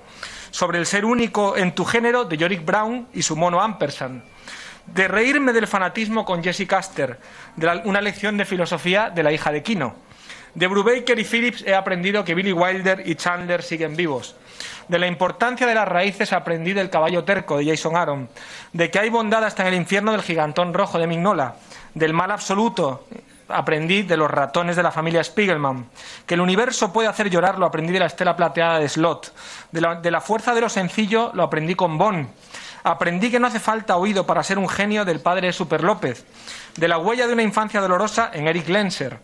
[0.50, 4.24] sobre el ser único en tu género de Yorick Brown y su mono Ampersand,
[4.86, 7.20] de reírme del fanatismo con Jesse Caster,
[7.54, 9.94] de una lección de filosofía de la hija de Kino.
[10.54, 14.36] De Brubaker y Phillips he aprendido que Billy Wilder y Chandler siguen vivos.
[14.88, 18.28] De la importancia de las raíces aprendí del caballo terco de Jason Aaron.
[18.72, 21.54] De que hay bondad hasta en el infierno del gigantón rojo de Mignola.
[21.94, 23.06] Del mal absoluto
[23.48, 25.86] aprendí de los ratones de la familia Spiegelman.
[26.26, 29.34] Que el universo puede hacer llorar lo aprendí de la estela plateada de Slot.
[29.72, 32.28] De la, fuerza de lo sencillo lo aprendí con Bond.
[32.82, 36.26] Aprendí que no hace falta oído para ser un genio del padre Super López.
[36.76, 39.18] De la huella de una infancia dolorosa en Eric Lenser.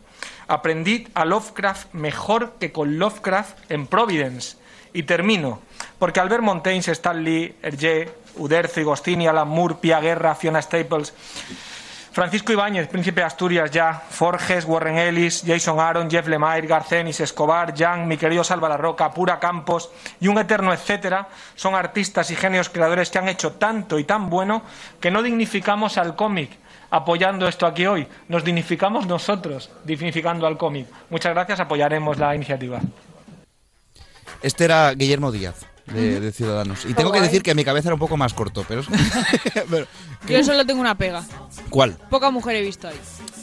[0.48, 4.56] Aprendí a Lovecraft mejor que con Lovecraft en Providence.
[4.92, 5.60] Y termino,
[5.98, 11.14] porque Albert Montaigne, Stan Lee, Hergé, Uderzo, Gostini, Alan Moore, Pia Guerra, Fiona Staples,
[12.12, 17.72] Francisco Ibáñez, Príncipe de Asturias ya, Forges, Warren Ellis, Jason Aaron, Jeff Lemire, Garcenis, Escobar,
[17.76, 22.36] Jan, mi querido Salva la Roca, Pura Campos y un eterno etcétera, son artistas y
[22.36, 24.62] genios creadores que han hecho tanto y tan bueno
[25.00, 26.50] que no dignificamos al cómic
[26.90, 30.88] apoyando esto aquí hoy, nos dignificamos nosotros dignificando al cómic.
[31.10, 32.80] Muchas gracias, apoyaremos la iniciativa.
[34.42, 35.56] Este era Guillermo Díaz,
[35.92, 36.84] de, de Ciudadanos.
[36.86, 38.82] Y tengo que decir que mi cabeza era un poco más corto, pero...
[39.70, 39.86] pero-
[40.28, 41.24] Yo solo tengo una pega.
[41.68, 41.96] ¿Cuál?
[42.08, 42.98] Poca mujer he visto ahí.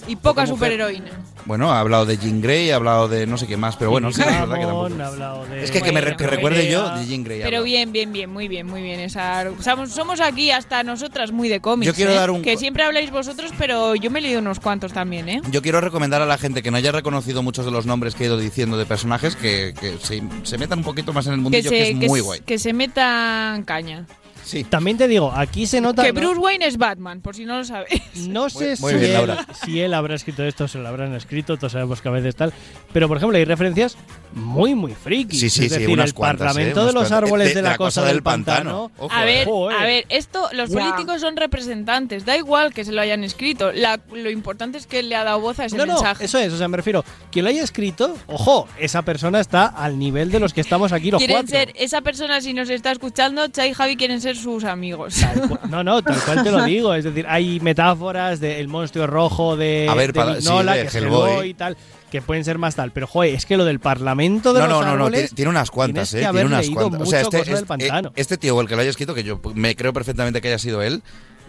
[0.07, 1.09] Y poca superheroína.
[1.45, 4.11] Bueno, ha hablado de Jean Grey, ha hablado de no sé qué más, pero bueno,
[4.11, 5.01] sí, es verdad que tampoco...
[5.01, 7.39] Ha hablado de- Es que, que, me re- que recuerde yo de Jean Grey.
[7.41, 7.65] Pero habla.
[7.65, 8.99] bien, bien, bien, muy bien, muy bien.
[8.99, 11.87] Esa, somos, somos aquí hasta nosotras muy de cómics.
[11.87, 12.15] Yo quiero ¿eh?
[12.15, 15.41] dar un Que siempre habláis vosotros, pero yo me he leído unos cuantos también, ¿eh?
[15.49, 18.23] Yo quiero recomendar a la gente que no haya reconocido muchos de los nombres que
[18.23, 21.39] he ido diciendo de personajes que, que se, se metan un poquito más en el
[21.39, 22.39] mundillo, que, es que muy se- guay.
[22.41, 24.05] que se metan caña.
[24.47, 24.63] Sí.
[24.63, 26.03] También te digo, aquí se nota.
[26.03, 26.21] Que ¿no?
[26.21, 28.01] Bruce Wayne es Batman, por si no lo sabéis.
[28.27, 31.57] No sé muy si, bien, él, si él habrá escrito esto, se lo habrán escrito,
[31.57, 32.53] todos sabemos que a veces tal.
[32.93, 33.97] Pero, por ejemplo, hay referencias
[34.33, 35.39] muy, muy frikis.
[35.39, 36.85] Sí, sí, es sí, decir, unas el cuantas, Parlamento ¿eh?
[36.87, 38.91] de los árboles De- de, la, cosa del pantano.
[38.97, 43.01] Ojo, A ver, a ver, esto, los políticos son representantes, da igual que se lo
[43.01, 43.71] hayan escrito.
[43.73, 46.25] La- lo importante es que le ha dado voz a ese No, no, mensaje.
[46.25, 49.99] eso es, o sea, me refiero, quien lo haya escrito, ojo, esa persona está al
[49.99, 51.57] nivel de los que estamos aquí los Quieren cuatro.
[51.57, 55.15] ser, esa persona si nos está escuchando, Chai y Javi quieren ser sus amigos.
[55.69, 56.93] No, no, tal cual te lo digo.
[56.93, 60.87] Es decir, hay metáforas del monstruo rojo de, A ver, de para- Mignola, sí, de
[60.87, 61.29] que Hellboy.
[61.31, 61.77] Hellboy y tal,
[62.11, 62.91] que pueden ser más tal.
[62.91, 65.35] Pero, joder, es que lo del Parlamento de No, los no, no, no, árboles tiene,
[65.35, 66.19] tiene unas cuantas, eh.
[66.19, 67.01] Tiene unas cuantas.
[67.01, 69.39] O sea, este, del este- este tío, o el que lo haya escrito, que yo
[69.55, 71.03] me creo perfectamente que haya sido él,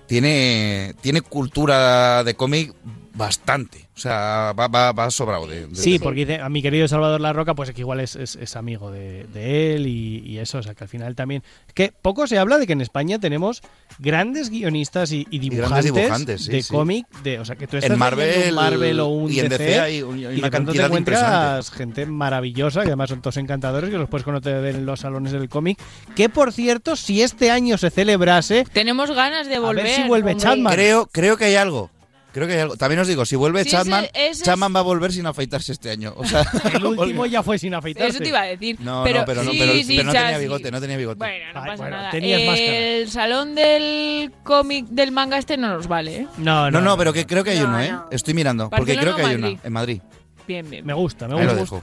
[0.07, 2.75] tiene, tiene cultura de cómic
[3.15, 3.88] bastante.
[3.99, 7.21] O sea, va, va, va sobrado de, de- Sí, porque dice, a mi querido Salvador
[7.21, 10.59] La Roca, pues que igual es, es- es amigo de, de él y, y eso,
[10.59, 11.43] o sea, que al final también...
[11.67, 13.61] Es que poco se habla de que en España tenemos
[13.99, 16.73] grandes guionistas y, dibujantes, dibujantes, sí, de sí.
[16.73, 19.41] cómic, de, o sea, que tú En estás Marvel leyendo un Marvel o un y
[19.41, 22.83] en DC, DC hay un- hay y una de pronto te cantidad encuentras gente maravillosa,
[22.83, 25.77] que además son todos encantadores, que los puedes conocer en los salones del cómic,
[26.15, 28.65] que por cierto, si este año se celebrase...
[28.73, 29.85] Tenemos ganas de volver.
[29.87, 30.45] ver si vuelve hombre.
[30.49, 30.73] Chapman.
[30.73, 31.91] Creo, creo que hay algo.
[32.33, 32.77] Creo que hay algo.
[32.77, 35.27] También os digo, si vuelve Sí, Chapman, ese- ese es- Chapman va a volver sin
[35.27, 36.13] afeitarse este año.
[36.17, 36.43] O sea,
[36.75, 38.11] El último ya fue sin afeitarse.
[38.11, 38.77] Eso te iba a decir.
[38.81, 40.41] No, pero, no, pero no, pero, sí, pero no tenía sí.
[40.41, 41.19] bigote, no tenía bigote.
[41.19, 42.11] Bueno, no pasa bueno, nada.
[42.11, 42.77] tenías máscara.
[42.79, 46.27] el salón del cómic del manga este no nos vale, ¿eh?
[46.37, 47.93] No, No, no, pero que creo que hay uno, ¿eh?
[48.11, 50.01] Estoy mirando, porque Barcelona creo que hay una en Madrid.
[50.47, 50.85] Bien, bien.
[50.87, 51.77] Me gusta, me Ahí lo gusta.
[51.77, 51.83] dejo.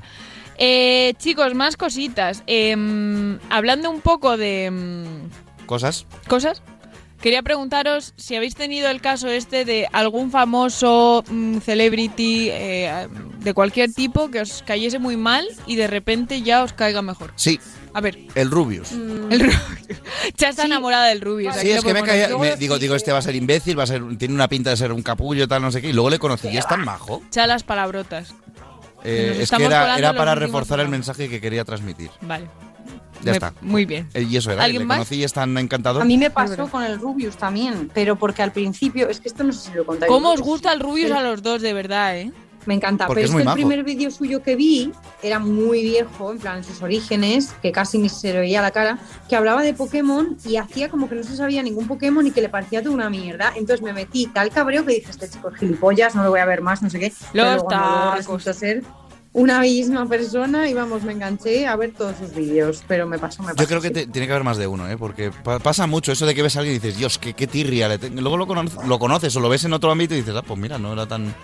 [0.57, 2.43] Eh, chicos, más cositas.
[2.47, 5.05] Em, hablando un poco de em,
[5.65, 6.05] Cosas.
[6.27, 6.61] cosas,
[7.25, 13.07] quería preguntaros si habéis tenido el caso este de algún famoso mm, celebrity eh,
[13.39, 17.33] de cualquier tipo que os cayese muy mal y de repente ya os caiga mejor.
[17.35, 17.59] Sí,
[17.95, 18.91] A ver, el Rubius.
[18.91, 19.57] el Rubius.
[20.37, 21.55] ya está enamorada del Rubius.
[21.55, 22.29] Sí, es que me caía.
[22.37, 24.77] me- digo, digo, este va a ser imbécil, va a ser, tiene una pinta de
[24.77, 25.89] ser un capullo, tal, no sé qué.
[25.89, 27.23] Y luego le conocí y es tan majo.
[27.27, 28.35] Echa las palabrotas.
[29.03, 32.11] Eh, es que era, era para reforzar el mensaje que quería transmitir.
[32.21, 32.47] Vale.
[33.23, 33.53] Ya Me- está.
[33.61, 34.07] Muy bien.
[34.13, 34.63] Eh, Y eso era.
[34.63, 34.97] ¿Alguien Le más?
[34.97, 36.01] conocí y es tan encantador.
[36.01, 39.43] A mí me pasó con el Rubius también, pero porque al principio, es que esto
[39.43, 40.11] no sé si lo contáis.
[40.11, 42.31] ¿Cómo os gusta el Rubius Pero- a los dos, de verdad, eh?
[42.65, 43.55] Me encanta, Porque pero es es, muy que el majo.
[43.57, 48.09] primer vídeo suyo que vi era muy viejo, en plan sus orígenes, que casi ni
[48.09, 48.97] se le veía la cara,
[49.29, 52.41] que hablaba de Pokémon y hacía como que no se sabía ningún Pokémon y que
[52.41, 53.53] le parecía toda una mierda.
[53.55, 56.45] Entonces me metí tal cabreo que dije, este chico es gilipollas, no lo voy a
[56.45, 57.13] ver más, no sé qué.
[57.33, 58.43] Pero Los luego tacos.
[58.57, 58.81] ser
[59.37, 63.43] una misma persona y vamos, me enganché a ver todos sus vídeos, pero me pasó,
[63.43, 63.61] me pasó.
[63.63, 64.95] Yo creo que te- tiene que haber más de uno, ¿eh?
[64.97, 67.45] Porque pa- pasa mucho eso de que ves a alguien y dices, Dios, qué, qué
[67.45, 67.89] tirria.
[67.89, 68.21] le tengo".
[68.21, 70.57] Luego lo, cono- lo conoces o lo ves en otro ámbito y dices, ah, pues
[70.57, 71.35] mira, no era tan.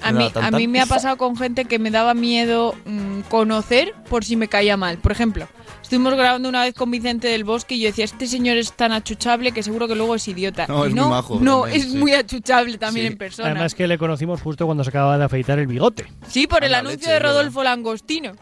[0.00, 0.60] A mí, tan a tal".
[0.60, 4.48] mí me ha pasado con gente que me daba miedo mm, conocer por si me
[4.48, 4.96] caía mal.
[4.98, 5.48] Por ejemplo,
[5.88, 8.92] estuvimos grabando una vez con Vicente del Bosque y yo decía, este señor es tan
[8.92, 10.66] achuchable que seguro que luego es idiota.
[10.68, 11.96] No, Y es muy majo No, también, es sí.
[11.96, 13.12] muy achuchable también Sí.
[13.12, 13.50] en persona.
[13.50, 16.06] Además que le conocimos justo cuando se acababa de afeitar el bigote.
[16.28, 17.30] sí, por el anuncio leche, de verdad.
[17.30, 18.32] Rodolfo Langostino.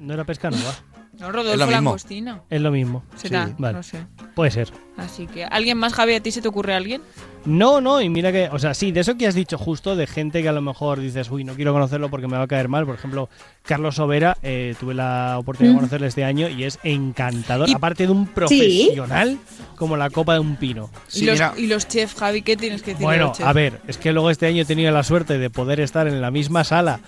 [0.00, 0.74] No era pescanova.
[1.18, 1.70] No, Es Rodolfo lo mismo.
[1.70, 2.44] Langostino.
[2.48, 3.02] Es lo mismo.
[3.16, 3.76] Será, Sí, vale.
[3.76, 3.98] no sé.
[4.34, 4.70] Puede ser.
[4.96, 6.14] Así que, ¿alguien más, Javi?
[6.14, 7.02] ¿A ti se te ocurre alguien?
[7.44, 10.06] No, no, y mira que, o sea, sí, de eso que has dicho justo, de
[10.06, 12.68] gente que a lo mejor dices, uy, no quiero conocerlo porque me va a caer
[12.68, 12.86] mal.
[12.86, 13.28] Por ejemplo,
[13.62, 15.78] Carlos Sobera, eh, tuve la oportunidad de Mm.
[15.80, 17.68] conocerle este año y es encantador.
[17.68, 19.38] Y- Aparte de un profesional
[19.76, 20.88] como la copa de un pino.
[21.14, 23.98] y, los, y los chefs, Javi, ¿qué tienes que decir de Bueno, a ver, es
[23.98, 27.00] que luego este año he tenido la suerte de poder estar en la misma sala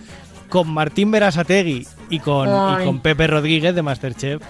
[0.48, 2.87] con Martín Berasategui y con, y Ay.
[2.87, 4.42] con Pepe Rodríguez de Masterchef.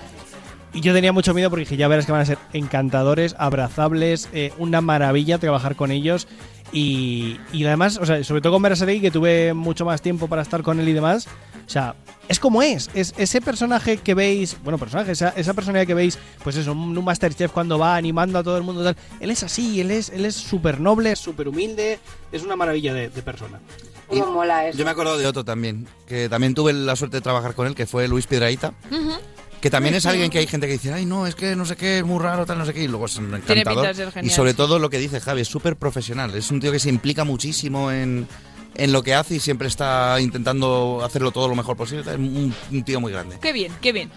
[0.73, 4.29] Y yo tenía mucho miedo porque dije, ya verás que van a ser encantadores, abrazables,
[4.33, 6.27] eh, una maravilla trabajar con ellos.
[6.73, 10.43] Y, y además, o sea, sobre todo con Berasategui, que tuve mucho más tiempo para
[10.43, 11.29] estar con él y demás.
[11.65, 11.95] O sea,
[12.29, 12.91] es como es.
[12.95, 16.99] Es ese personaje que veis, bueno, personaje, esa, esa personalidad que veis, pues eso, un,
[16.99, 18.97] un Masterchef cuando va animando a todo el mundo tal.
[19.21, 22.01] Él es así, él es él es súper noble, súper humilde,
[22.33, 23.61] es una maravilla de, de persona.
[24.09, 24.79] ¿Cómo mola eso?
[24.79, 27.75] Yo me acuerdo de otro también, que también tuve la suerte de trabajar con él,
[27.75, 28.73] que fue Luis Piedraíta.
[28.91, 29.13] Ujú.
[29.61, 31.75] Que también es alguien que hay gente que dice, ay, no, es que no sé
[31.75, 33.87] qué, es muy raro, tal, no sé qué, y luego es un pinta encantador.
[33.87, 36.35] de ser Y sobre todo lo que dice Javi, es súper profesional.
[36.35, 38.29] Es un tío que se implica muchísimo en,
[38.75, 42.03] en lo que hace y siempre está intentando hacerlo todo lo mejor posible.
[42.03, 43.39] Es un, un tío muy grande.
[43.41, 44.11] Qué bien, qué bien.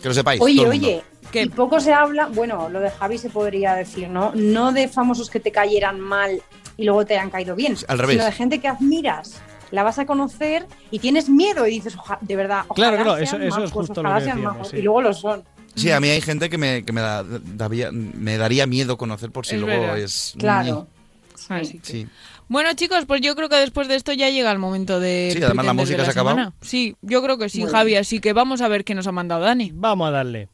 [0.00, 0.40] Que lo sepáis.
[0.40, 1.02] Oye, todo el mundo.
[1.32, 4.30] oye, y poco se habla, bueno, lo de Javi se podría decir, ¿no?
[4.36, 6.40] No de famosos que te cayeran mal
[6.76, 8.14] y luego te han caído bien, al revés.
[8.16, 12.18] sino de gente que admiras, la vas a conocer y tienes miedo y dices, "Oja-
[12.20, 14.56] de verdad, ojalá Claro, claro, sean eso- eso es justo lo ojalá que sean decíamos,
[14.58, 14.76] majos", sí.
[14.76, 15.44] y luego lo son.
[15.74, 19.30] Sí, a mí hay gente que me, que me, da- daría, me daría miedo conocer
[19.30, 19.98] por si Es luego verdad.
[19.98, 20.34] es...
[20.38, 20.86] Claro.
[21.82, 22.06] Sí.
[22.48, 25.30] Bueno, chicos, pues yo creo que después de esto ya llega el momento de.
[25.34, 26.52] Sí, además la música se ha acabado.
[26.60, 27.96] Sí, yo creo que sí, Javi.
[27.96, 29.72] Así que vamos a ver qué nos ha mandado Dani.
[29.74, 30.48] Vamos a darle.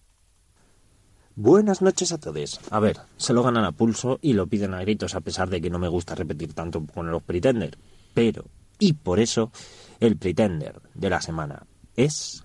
[1.40, 2.59] Buenas noches a todos.
[2.68, 5.61] A ver, se lo ganan a pulso y lo piden a gritos a pesar de
[5.61, 7.79] que no me gusta repetir tanto con los Pretender.
[8.12, 8.46] Pero,
[8.81, 9.53] y por eso,
[10.01, 12.42] el Pretender de la semana es...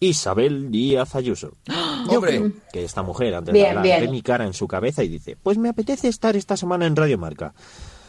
[0.00, 1.52] Isabel Díaz Ayuso.
[2.08, 2.52] ¡Hombre!
[2.72, 4.00] Que esta mujer antes Bien, de hablar bien.
[4.00, 6.96] ve mi cara en su cabeza y dice, pues me apetece estar esta semana en
[6.96, 7.54] Radio Marca.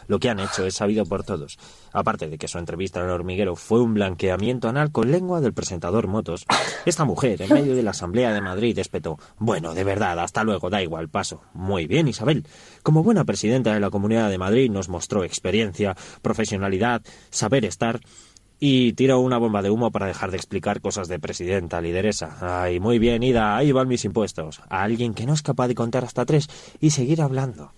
[0.08, 1.58] Lo que han hecho es sabido por todos.
[1.92, 5.54] Aparte de que su entrevista en el hormiguero fue un blanqueamiento anal con lengua del
[5.54, 6.46] presentador Motos,
[6.86, 10.70] esta mujer, en medio de la Asamblea de Madrid, espetó, bueno, de verdad, hasta luego,
[10.70, 11.42] da igual, paso.
[11.54, 12.46] Muy bien, Isabel.
[12.82, 18.02] Como buena presidenta de la Comunidad de Madrid nos mostró experiencia, profesionalidad, saber estar
[18.66, 22.38] y tiró una bomba de humo para dejar de explicar cosas de presidenta, lideresa.
[22.39, 24.62] Ay, muy bien, Ida, ahí van mis impuestos.
[24.70, 26.48] A alguien que no es capaz de contar hasta tres
[26.80, 27.74] y seguir hablando.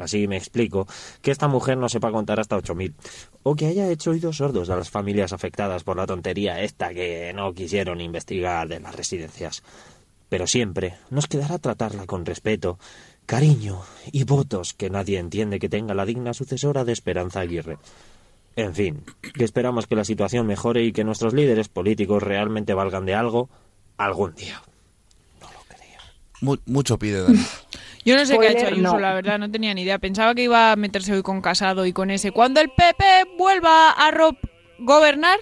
[0.00, 0.86] Así me explico
[1.22, 2.94] que esta mujer no sepa contar hasta ocho mil.
[3.42, 7.32] O que haya hecho oídos sordos a las familias afectadas por la tontería esta que
[7.34, 9.62] no quisieron investigar de las residencias.
[10.28, 12.78] Pero siempre nos quedará tratarla con respeto,
[13.26, 13.82] cariño
[14.12, 17.78] y votos que nadie entiende que tenga la digna sucesora de Esperanza Aguirre.
[18.56, 23.06] En fin, que esperamos que la situación mejore y que nuestros líderes políticos realmente valgan
[23.06, 23.48] de algo
[23.96, 24.60] algún día.
[26.42, 27.38] Mu- mucho pide, Dani.
[28.04, 28.98] Yo no sé qué ha hecho Ayuso, no.
[28.98, 29.98] la verdad, no tenía ni idea.
[29.98, 32.32] Pensaba que iba a meterse hoy con Casado y con ese.
[32.32, 33.04] Cuando el PP
[33.36, 34.36] vuelva a ro-
[34.78, 35.38] gobernar,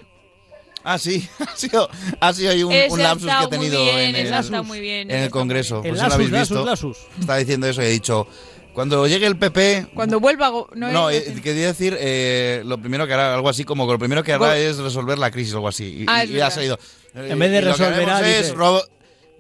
[0.85, 1.89] Ah, sí, ha sido,
[2.21, 5.83] ha sido ahí un, lapsus que he tenido bien, en, el, muy bien, en Congreso.
[5.83, 6.65] Pues El lo habéis lasus, visto.
[6.65, 8.27] lasus, Está diciendo eso y he dicho,
[8.73, 9.89] cuando llegue el PP...
[9.93, 13.65] cuando vuelva No, No, es- eh, quería decir, eh, lo primero que hará, algo así
[13.65, 16.03] como que lo primero que hará Go- es resolver la crisis o algo así.
[16.03, 16.79] Y, Ah, y- ha salido.
[17.15, 18.85] eh, En vez de lo haremos es dice-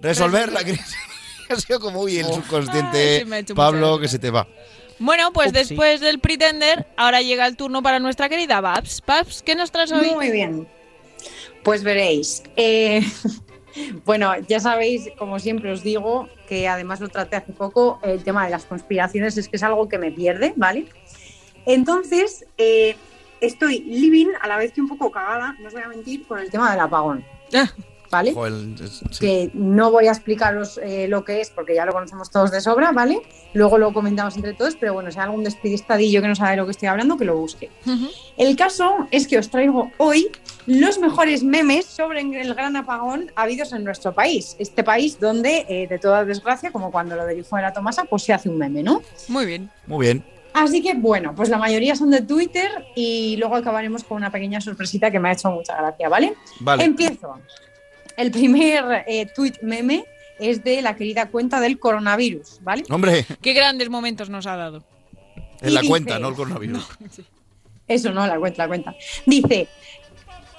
[0.00, 0.96] resolver la crisis.
[1.54, 4.46] ha sido como, uy, el Ay, subconsciente, sí Pablo, que se te va.
[4.98, 9.02] Bueno, pues después del Pretender, ahora llega el turno para nuestra querida Babs.
[9.06, 10.10] Babs, ¿qué nos traes hoy?
[10.10, 10.66] Muy bien.
[11.62, 12.42] Pues veréis.
[12.56, 13.00] eh,
[14.04, 18.44] bueno, ya sabéis, como siempre os digo, que además lo traté hace poco, el tema
[18.44, 20.86] de las conspiraciones es que es algo que me pierde, ¿vale?
[21.66, 22.96] Entonces, eh,
[23.40, 26.38] estoy living a la vez que un poco cagada, no os voy a mentir, con
[26.38, 27.24] el tema del apagón.
[28.10, 28.34] ¿Vale?
[29.10, 29.18] Sí.
[29.20, 32.60] que no voy a explicaros eh, lo que es porque ya lo conocemos todos de
[32.60, 33.20] sobra, ¿vale?
[33.52, 36.56] Luego lo comentamos entre todos, pero bueno, si hay algún despidistadillo que no sabe de
[36.58, 37.70] lo que estoy hablando, que lo busque.
[38.36, 40.30] El caso es que os traigo hoy
[40.66, 44.56] los mejores memes sobre el gran apagón habidos en nuestro país.
[44.58, 48.04] Este país donde, eh, de toda desgracia, como cuando lo del hijo de la Tomasa,
[48.04, 49.02] pues se hace un meme, ¿no?
[49.28, 49.70] Muy bien.
[49.86, 50.24] Muy bien.
[50.52, 54.60] Así que bueno, pues la mayoría son de Twitter y luego acabaremos con una pequeña
[54.60, 56.34] sorpresita que me ha hecho mucha gracia, ¿vale?
[56.60, 56.84] Vale.
[56.84, 57.34] Empiezo.
[58.18, 60.04] El primer eh, tweet meme
[60.40, 62.82] es de la querida cuenta del coronavirus, ¿vale?
[62.90, 64.82] Hombre, Qué grandes momentos nos ha dado.
[65.60, 66.84] en la cuenta, no el coronavirus.
[67.88, 68.96] Eso no, la cuenta, la cuenta.
[69.24, 69.68] Dice,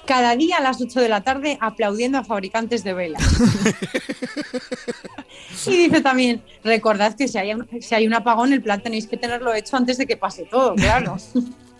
[0.06, 3.22] cada día a las 8 de la tarde aplaudiendo a fabricantes de velas.
[5.66, 9.06] y dice también, recordad que si hay, un, si hay un apagón, el plan tenéis
[9.06, 11.18] que tenerlo hecho antes de que pase todo, claro.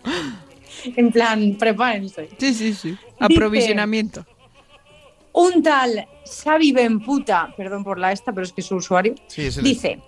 [0.95, 2.29] en plan, prepárense.
[2.37, 2.95] Sí, sí, sí.
[3.19, 4.27] Aprovisionamiento.
[5.33, 9.45] Un tal Xavi Benputa, perdón por la esta, pero es que es su usuario, Sí,
[9.45, 9.99] es el- dice,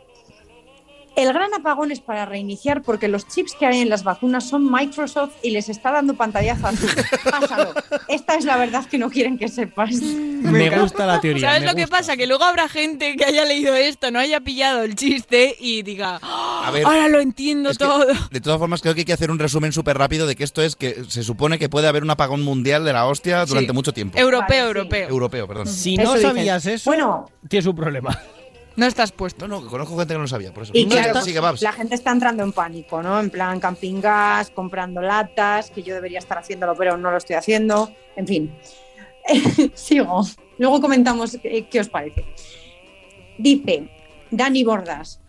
[1.15, 4.71] el gran apagón es para reiniciar porque los chips que hay en las vacunas son
[4.71, 6.89] Microsoft y les está dando pantallazo azul.
[7.29, 7.73] Pásalo.
[8.07, 9.91] Esta es la verdad que no quieren que sepas.
[10.01, 11.49] Me gusta la teoría.
[11.51, 12.17] ¿Sabes lo que pasa?
[12.17, 16.19] Que luego habrá gente que haya leído esto, no haya pillado el chiste y diga,
[16.21, 18.05] "Ah, A ver, ahora lo entiendo que, todo.
[18.31, 20.61] De todas formas, creo que hay que hacer un resumen súper rápido de que esto
[20.61, 23.73] es que se supone que puede haber un apagón mundial de la hostia durante Sí.
[23.73, 24.17] mucho tiempo.
[24.17, 24.67] Europeo, Vale, sí.
[24.67, 25.09] europeo.
[25.09, 25.67] Europeo, perdón.
[25.67, 26.29] Si Eso no dicen.
[26.29, 27.25] sabías eso, Bueno.
[27.47, 28.17] tienes un problema.
[28.75, 29.47] No estás puesto.
[29.47, 30.71] No, no, conozco gente que no lo sabía, por eso.
[30.75, 31.61] Y Sigue, claro, Babs.
[31.61, 33.19] la gente está entrando en pánico, ¿no?
[33.19, 37.35] En plan camping gas, comprando latas, que yo debería estar haciéndolo, pero no lo estoy
[37.35, 37.91] haciendo.
[38.15, 38.55] En fin,
[39.73, 40.23] sigo.
[40.57, 42.25] Luego comentamos qué, qué os parece.
[43.37, 43.89] Dice
[44.31, 45.19] Dani Bordas.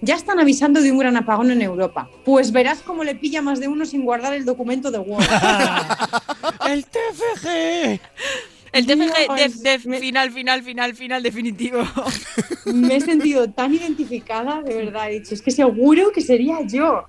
[0.00, 2.10] Ya están avisando de un gran apagón en Europa.
[2.24, 5.24] Pues verás cómo le pilla más de uno sin guardar el documento de Word.
[6.68, 8.00] ¡El TFG!
[8.74, 11.82] El TFG Dios, de, de final, final, final, final definitivo.
[12.66, 15.10] Me he sentido tan identificada, de verdad.
[15.10, 17.04] He dicho, es que seguro que sería yo.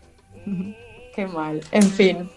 [1.16, 1.62] Qué mal.
[1.72, 2.30] En fin.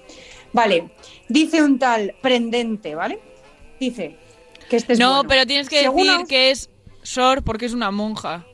[0.52, 0.90] Vale.
[1.28, 3.20] Dice un tal prendente, ¿vale?
[3.78, 4.16] Dice
[4.70, 5.28] que este es no, bueno.
[5.28, 6.70] pero tienes que decir que es
[7.02, 8.46] Sor porque es una monja.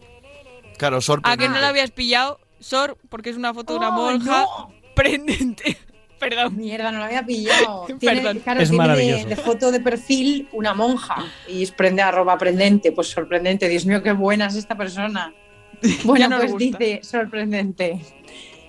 [0.76, 1.44] Claro, sorprendente.
[1.44, 2.40] ¿A que no la habías pillado?
[2.58, 4.40] Sor porque es una foto de una ¡Oh, monja.
[4.40, 4.74] no!
[4.94, 5.76] Prendente.
[6.18, 6.56] Perdón.
[6.56, 7.86] Mierda, no lo había pillado.
[7.98, 8.38] Tiene, Perdón.
[8.40, 9.28] claro, Es tiene de- maravilloso.
[9.28, 11.16] De, foto de perfil una monja
[11.48, 12.92] y es prende arroba prendente.
[12.92, 13.68] Pues sorprendente.
[13.68, 15.32] Dios mío, qué buena es esta persona.
[16.04, 18.00] Bueno, nos pues dice sorprendente.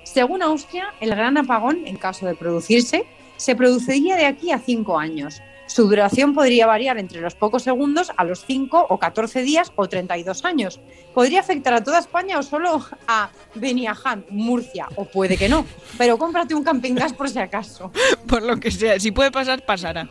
[0.04, 3.06] Según Austria, el gran apagón, en caso de producirse,
[3.38, 5.42] se produciría de aquí a cinco años.
[5.67, 9.89] Su duración podría variar entre los pocos segundos a los 5 o 14 días o
[9.89, 10.80] 32 años.
[11.13, 15.65] Podría afectar a toda España o solo a Beniaján, Murcia, o puede que no.
[15.97, 17.91] Pero cómprate un camping gas por si acaso,
[18.28, 18.99] Por lo que sea.
[18.99, 20.08] Si puede pasar, pasará.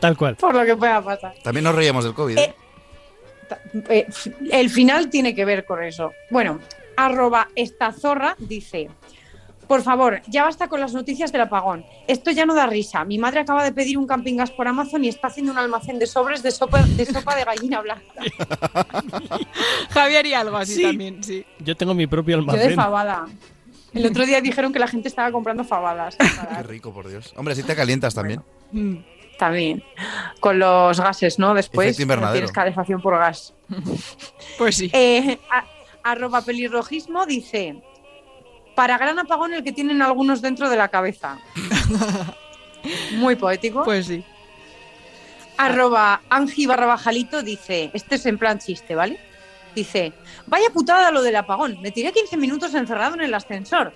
[0.00, 0.36] Tal cual.
[0.36, 1.34] por lo que pueda pasar.
[1.42, 2.38] También nos reíamos del COVID.
[2.38, 2.54] ¿eh?
[3.88, 4.06] Eh,
[4.52, 6.12] el final tiene que ver con eso.
[6.30, 6.60] Bueno,
[6.96, 8.90] arroba esta zorra dice,
[9.68, 11.84] por favor, ya basta con las noticias del apagón.
[12.06, 13.04] Esto ya no da risa.
[13.04, 15.98] Mi madre acaba de pedir un camping gas por Amazon y está haciendo un almacén
[15.98, 18.02] de sobres de sopa de, sopa de gallina blanca.
[19.90, 20.82] Javi haría algo así Sí.
[20.82, 21.44] también, sí.
[21.60, 22.74] Yo tengo mi propio Yo de almacén.
[22.74, 23.26] fabada.
[23.94, 26.16] El otro día dijeron que la gente estaba comprando fabadas.
[26.56, 27.32] Qué rico, por Dios.
[27.36, 28.42] Hombre, si te calientas también.
[28.72, 28.96] Mm.
[29.38, 29.84] También.
[30.40, 31.54] Con los gases, ¿no?
[31.54, 33.54] Después tienes calefacción por gas.
[34.58, 34.90] Pues sí.
[34.94, 35.64] Eh, a-
[36.10, 37.80] arroba pelirrojismo dice
[38.78, 41.36] para gran apagón el que tienen algunos dentro de la cabeza.
[43.14, 43.82] Muy poético.
[43.82, 44.22] Pues sí.
[45.56, 49.18] Arroba Angi barra bajalito dice, este es en plan chiste, ¿vale?
[49.74, 50.12] Dice,
[50.46, 53.92] vaya putada lo del apagón, me tiré 15 minutos encerrado en el ascensor.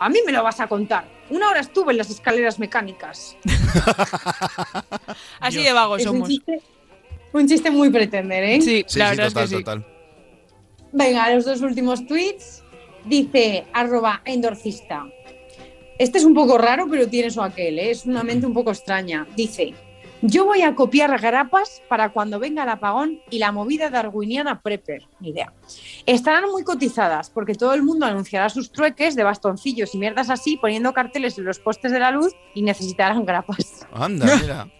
[0.00, 1.04] A mí me lo vas a contar.
[1.30, 3.36] Una hora estuve en las escaleras mecánicas.
[5.38, 6.28] Así de vagos un somos.
[6.28, 6.60] chiste,
[7.32, 8.60] un chiste muy pretender, ¿eh?
[8.60, 9.62] Sí, Sí, la sí, verdad total, es que sí.
[9.62, 9.86] total.
[10.90, 12.64] Venga, los dos últimos tweets.
[13.06, 15.06] Dice arroba endorcista.
[15.96, 17.90] Este es un poco raro, pero tiene su aquel, ¿eh?
[17.90, 19.26] es una mente un poco extraña.
[19.36, 19.72] Dice,
[20.22, 25.04] yo voy a copiar grapas para cuando venga el apagón y la movida darwiniana prepper.
[25.18, 25.52] Ni idea.
[26.04, 30.58] Estarán muy cotizadas porque todo el mundo anunciará sus trueques de bastoncillos y mierdas así
[30.58, 33.86] poniendo carteles en los postes de la luz y necesitarán grapas.
[33.92, 34.68] Anda, mira.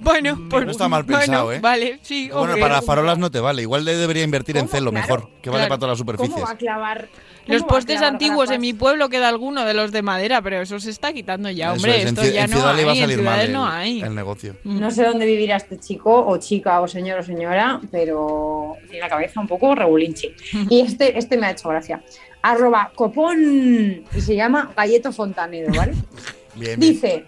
[0.00, 1.60] Bueno, pues No está mal pensado, bueno, ¿eh?
[1.60, 2.30] Vale, sí.
[2.32, 3.60] Bueno, para farolas no te vale.
[3.62, 5.68] Igual le debería invertir en celo mejor, que vale claro.
[5.68, 6.44] para todas las ¿Cómo superficies.
[6.44, 7.08] va a clavar?
[7.46, 8.54] Los cómo postes clavar antiguos grapas?
[8.54, 11.66] en mi pueblo queda alguno de los de madera, pero eso se está quitando ya,
[11.66, 11.96] Eso hombre.
[11.96, 14.00] es, en Esto ci- ya en no hay, en salir mal el, no hay.
[14.00, 14.56] el negocio.
[14.64, 19.08] No sé dónde vivirá este chico o chica o señor o señora, pero tiene la
[19.10, 20.34] cabeza un poco regulinchi.
[20.68, 22.02] Y este, este me ha hecho gracia.
[22.42, 25.92] Arroba copón y se llama Galleto Fontanero, ¿vale?
[26.56, 26.92] Bien, bien.
[26.92, 27.24] Dice,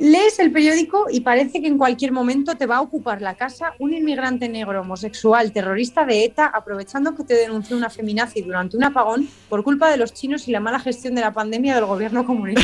[0.00, 3.74] lees el periódico y parece que en cualquier momento te va a ocupar la casa
[3.78, 8.84] un inmigrante negro homosexual terrorista de ETA aprovechando que te denunció una feminazi durante un
[8.84, 12.24] apagón por culpa de los chinos y la mala gestión de la pandemia del gobierno
[12.24, 12.62] comunista.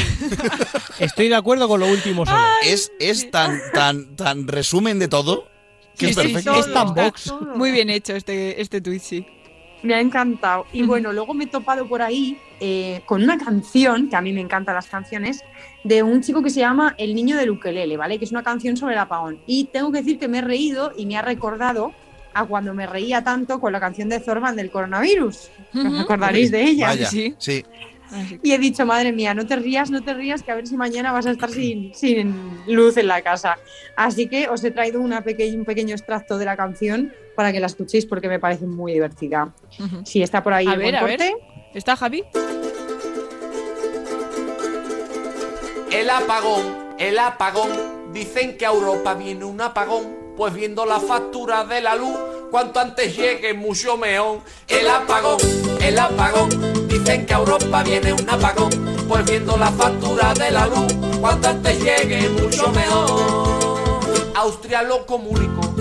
[0.98, 2.38] Estoy de acuerdo con lo último solo.
[2.64, 5.44] Es, es tan, tan, tan resumen de todo
[5.96, 6.54] que Sí, es perfecto.
[6.60, 7.32] Es tan box.
[7.56, 9.26] Muy bien hecho este, este tweet, sí.
[9.82, 10.66] Me ha encantado.
[10.72, 14.32] Y bueno, luego me he topado por ahí eh, con una canción, que a mí
[14.32, 15.42] me encantan las canciones,
[15.84, 18.18] de un chico que se llama El Niño del Ukelele, ¿vale?
[18.18, 19.38] Que es una canción sobre el apagón.
[19.46, 21.92] Y tengo que decir que me he reído y me ha recordado
[22.34, 25.50] a cuando me reía tanto con la canción de Zorban del coronavirus.
[25.74, 25.96] ¿Os Ujú.
[26.00, 26.88] acordaréis de ella?
[26.88, 27.34] Vaya, Sí.
[27.38, 27.64] sí.
[28.42, 30.76] Y he dicho, madre mía, no te rías, no te rías, que a ver si
[30.76, 32.34] mañana vas a estar sin, sin
[32.66, 33.58] luz en la casa.
[33.96, 37.60] Así que os he traído una peque- un pequeño extracto de la canción para que
[37.60, 39.52] la escuchéis porque me parece muy divertida.
[40.04, 41.18] Si está por ahí A el ver, buen a ver.
[41.18, 41.36] corte.
[41.74, 42.22] ¿Está Javi?
[45.90, 46.62] El apagón,
[46.98, 47.96] el apagón.
[48.12, 50.14] Dicen que a Europa viene un apagón.
[50.36, 52.18] Pues viendo la factura de la luz,
[52.50, 54.40] cuanto antes llegue, mucho mejor.
[54.68, 55.38] El apagón,
[55.80, 56.88] el apagón.
[56.88, 58.70] Dicen que a Europa viene un apagón.
[59.08, 64.32] Pues viendo la factura de la luz, cuanto antes llegue, mucho mejor.
[64.34, 65.74] Austria lo comunicó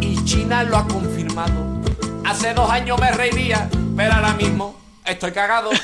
[0.00, 1.82] y China lo ha confirmado.
[2.24, 5.70] Hace dos años me reiría, pero ahora mismo estoy cagado.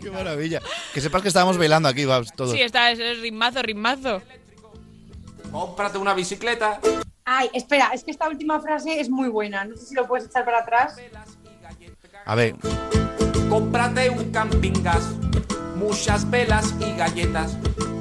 [0.00, 0.60] Qué maravilla.
[0.94, 2.52] Que sepas que estábamos bailando aquí, Babs, todos.
[2.52, 4.22] Sí, está, es, es ritmazo, ritmazo.
[5.50, 6.80] Cómprate una bicicleta.
[7.30, 9.62] Ay, espera, es que esta última frase es muy buena.
[9.66, 10.96] No sé si lo puedes echar para atrás.
[12.24, 12.56] A ver,
[13.50, 15.10] Cómprate un camping gas,
[15.76, 17.56] muchas velas y galletas.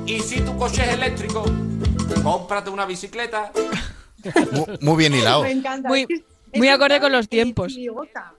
[0.06, 1.44] Y si tu coche es eléctrico,
[2.24, 3.52] cómprate una bicicleta.
[4.52, 5.44] mu- muy, bien hilado.
[5.44, 5.90] Me encanta.
[5.90, 6.06] Muy-
[6.54, 7.74] muy es acorde con los tiempos.
[7.74, 8.34] chirigota.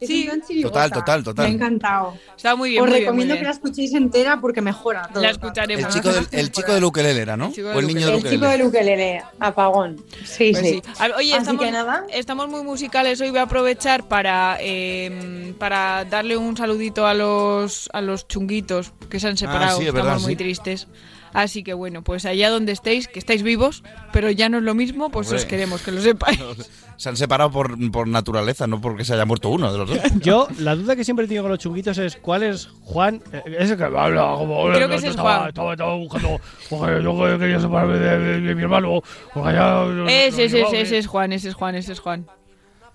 [0.00, 0.28] Es Sí.
[0.32, 0.62] un.
[0.62, 1.46] Total, total, total.
[1.46, 2.14] Me ha encantado.
[2.36, 5.22] Está muy bien, Os muy bien, recomiendo que la escuchéis entera porque mejora todo.
[5.22, 5.84] La escucharemos.
[5.86, 7.46] El chico, del, el chico del ukelele era, ¿no?
[7.46, 9.96] El chico O el niño del El chico del ukelele, apagón.
[10.24, 10.82] Sí, Pues sí.
[11.16, 12.04] Oye, Así estamos, que nada.
[12.12, 13.30] estamos muy musicales hoy.
[13.30, 19.18] Voy a aprovechar para, eh, para darle un saludito a los, a los chunguitos que
[19.18, 19.76] se han separado.
[19.78, 20.86] Ah, sí, es estamos muy tristes.
[21.32, 24.74] Así que bueno, pues allá donde estéis, que estáis vivos, pero ya no es lo
[24.74, 25.38] mismo, pues Hombre.
[25.38, 26.38] os queremos, que lo sepáis.
[26.98, 29.98] Se han separado por, por naturaleza, no porque se haya muerto uno de los dos.
[30.20, 33.22] Yo, la duda que siempre tengo con los chunguitos es cuál es Juan.
[33.32, 34.64] eh, Ese que habla como.
[34.72, 35.48] Creo que ese es estaba, Juan.
[35.50, 36.40] Estaba, estaba buscando.
[36.68, 39.00] Porque yo quería separarme de, de- de mi hermano.
[39.32, 39.84] Porque ya.
[40.08, 42.26] Ese, ese, no, ese, ese es Juan, ese es Juan, ese es Juan.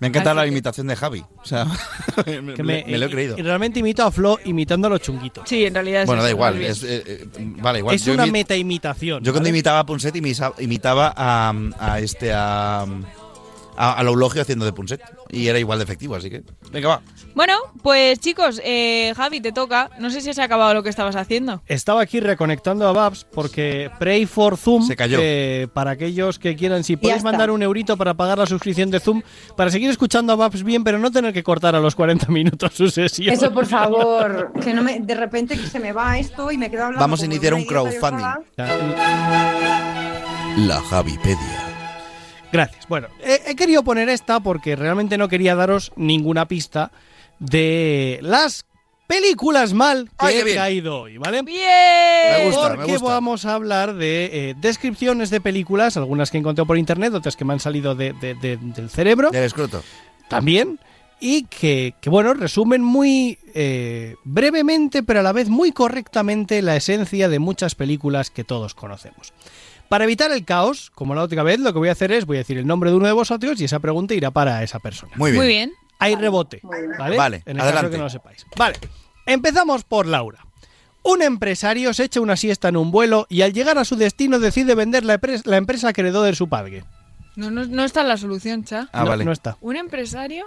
[0.00, 1.24] Me encanta Así la imitación de Javi.
[1.40, 1.66] O sea,
[2.26, 3.36] me, que me- me lo he creído.
[3.38, 5.48] Y, realmente imito a Flo imitando a los chunguitos.
[5.48, 6.60] Sí, en realidad es Bueno, da igual.
[6.60, 7.94] Es, eh, eh, vale, igual.
[7.94, 9.22] es Yo una meta imitación.
[9.22, 14.72] Yo cuando imitaba a Punset imitaba a, a este a, a, a Loulogio haciendo de
[14.72, 17.02] Punset y era igual de efectivo, así que venga va.
[17.34, 19.90] Bueno, pues chicos, eh, Javi, te toca.
[19.98, 21.62] No sé si se ha acabado lo que estabas haciendo.
[21.66, 24.86] Estaba aquí reconectando a Babs porque Pray for Zoom.
[24.86, 25.18] Se cayó.
[25.20, 29.00] eh, para aquellos que quieran, si podéis mandar un eurito para pagar la suscripción de
[29.00, 29.22] Zoom,
[29.56, 32.72] para seguir escuchando a Babs bien, pero no tener que cortar a los 40 minutos
[32.74, 33.34] su sesión.
[33.34, 36.70] Eso, por favor, que no me, de repente que se me va esto y me
[36.70, 37.00] quedo hablando.
[37.00, 38.24] Vamos a iniciar un crowdfunding.
[40.58, 41.60] La Javipedia.
[42.52, 42.86] Gracias.
[42.86, 46.92] Bueno, he, he querido poner esta porque realmente no quería daros ninguna pista
[47.38, 48.64] de las
[49.06, 50.56] películas mal que Ay, he bien.
[50.56, 51.42] traído hoy, ¿vale?
[51.42, 51.58] ¡Bien!
[52.38, 53.08] Me gusta, me Porque gusta.
[53.08, 57.44] vamos a hablar de eh, descripciones de películas, algunas que encontré por internet, otras que
[57.44, 59.82] me han salido de- de- de- del cerebro Del escroto.
[60.28, 60.80] también,
[61.20, 66.76] y que, que, bueno, resumen muy eh, brevemente, pero a la vez muy correctamente la
[66.76, 69.32] esencia de muchas películas que todos conocemos.
[69.88, 72.38] Para evitar el caos, como la otra vez, lo que voy a hacer es voy
[72.38, 75.12] a decir el nombre de uno de vosotros y esa pregunta irá para esa persona.
[75.16, 75.40] Muy bien.
[75.42, 75.72] Muy bien.
[75.98, 77.16] Hay rebote, ¿vale?
[77.16, 77.90] Vale, en el caso adelante.
[77.90, 78.46] que no lo sepáis.
[78.56, 78.78] Vale.
[79.26, 80.44] Empezamos por Laura.
[81.02, 84.38] Un empresario se echa una siesta en un vuelo y al llegar a su destino
[84.38, 85.20] decide vender la,
[85.56, 86.84] empresa que heredó de su padre.
[87.36, 88.88] No, no, no está la solución, cha.
[88.92, 89.24] Ah, no, vale.
[89.24, 89.56] no está.
[89.60, 90.46] ¿Un empresario?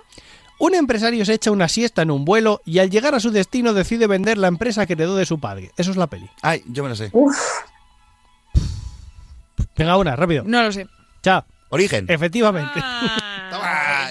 [0.60, 3.74] Un empresario se echa una siesta en un vuelo y al llegar a su destino
[3.74, 5.72] decide vender la empresa que heredó de su padre.
[5.78, 6.28] Eso es la peli.
[6.42, 7.12] Ay, yo me lo sé.
[9.78, 10.44] Venga, una, rápido.
[10.46, 10.88] No lo sé.
[11.22, 11.46] Cha.
[11.70, 12.06] Origen.
[12.10, 12.80] Efectivamente.
[12.82, 13.18] Ah,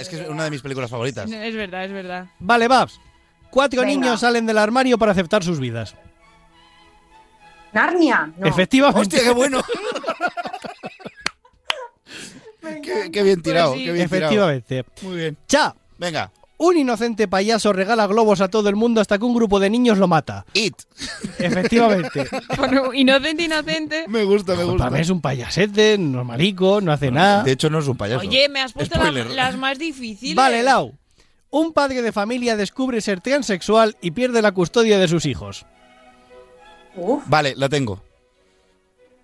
[0.00, 1.30] es que es una de mis películas favoritas.
[1.30, 2.26] Es verdad, es verdad.
[2.38, 2.98] Vale, Babs.
[3.50, 3.94] Cuatro Venga.
[3.94, 5.94] niños salen del armario para aceptar sus vidas.
[7.72, 8.32] Narnia.
[8.36, 8.46] No.
[8.46, 9.16] Efectivamente.
[9.16, 9.62] Hostia, qué bueno.
[12.82, 13.86] qué, qué bien tirado, Pues sí.
[13.86, 14.50] qué bien tirado.
[14.50, 14.84] Efectivamente.
[15.02, 15.36] Muy bien.
[15.46, 15.74] Cha.
[15.98, 16.30] Venga.
[16.58, 19.98] Un inocente payaso regala globos a todo el mundo hasta que un grupo de niños
[19.98, 20.46] lo mata.
[20.54, 20.74] It.
[21.38, 22.26] Efectivamente.
[22.56, 24.04] Bueno, inocente, inocente.
[24.08, 24.78] Me gusta, me gusta.
[24.84, 27.42] Para mí es un payasete, normalico, no hace nada.
[27.42, 28.20] De hecho, no es un payaso.
[28.20, 30.34] Oye, me has puesto la- las más difíciles.
[30.34, 30.94] Vale, Lau.
[31.50, 35.66] Un padre de familia descubre ser transexual y pierde la custodia de sus hijos.
[37.26, 38.02] Vale, la tengo.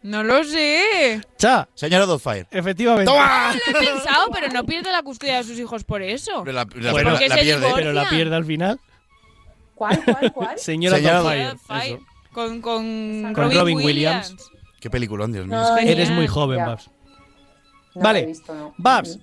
[0.02, 1.20] No lo sé.
[1.38, 1.68] Cha.
[1.74, 2.46] Señora Doubtfire.
[2.50, 3.10] Efectivamente.
[3.10, 3.52] ¡Toma!
[3.72, 6.44] Lo he pensado, pero no pierde la custodia de sus hijos por eso.
[6.44, 7.60] La, la- Bueno, ¿Por qué la se pierde.
[7.60, 7.74] divorcia?
[7.76, 8.80] Pero la pierde al final.
[9.74, 10.56] ¿Cuál, cuál, cuál?
[10.58, 11.94] Señora, Señora Doubtfire, Fire.
[11.96, 12.06] eso.
[12.32, 14.34] Con, con, Con Robin Williams.
[14.80, 15.56] Qué peliculón, Dios mío.
[15.56, 16.66] No, Eres muy joven, ya.
[16.66, 16.90] Babs.
[17.94, 18.26] No Vale.
[18.26, 18.74] visto, no.
[18.78, 19.18] Babs.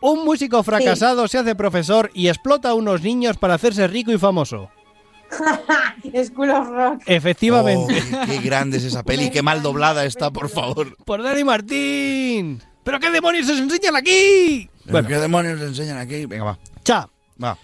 [0.00, 4.18] Un músico fracasado se hace profesor y explota a unos niños para hacerse rico y
[4.18, 4.70] famoso.
[6.24, 7.02] School of Rock.
[7.06, 8.02] Efectivamente.
[8.12, 10.96] Oh, qué, qué grande es esa peli, qué mal doblada está, por favor.
[11.04, 12.62] Por Dani Martín.
[12.84, 14.70] ¿Pero qué demonios os enseñan aquí?
[14.86, 16.24] Bueno, ¿Qué demonios le enseñan aquí?
[16.26, 16.58] Venga, va.
[16.82, 17.08] Cha.
[17.42, 17.58] Va.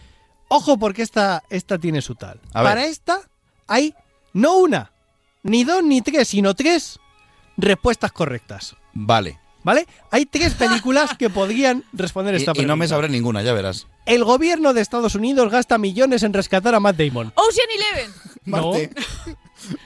[0.48, 2.40] Ojo porque esta, esta tiene su tal.
[2.52, 2.70] A ver.
[2.72, 3.20] Para esta
[3.66, 3.94] hay
[4.34, 4.92] no una,
[5.42, 6.98] ni dos, ni tres, sino tres
[7.56, 8.76] respuestas correctas.
[8.92, 9.38] Vale.
[9.62, 9.86] ¿Vale?
[10.10, 12.72] Hay tres películas que podrían responder esta y pregunta.
[12.72, 13.86] no me sabré ninguna, ya verás.
[14.06, 17.32] El gobierno de Estados Unidos gasta millones en rescatar a Matt Damon.
[17.34, 18.12] Ocean Eleven.
[18.44, 18.90] Marte.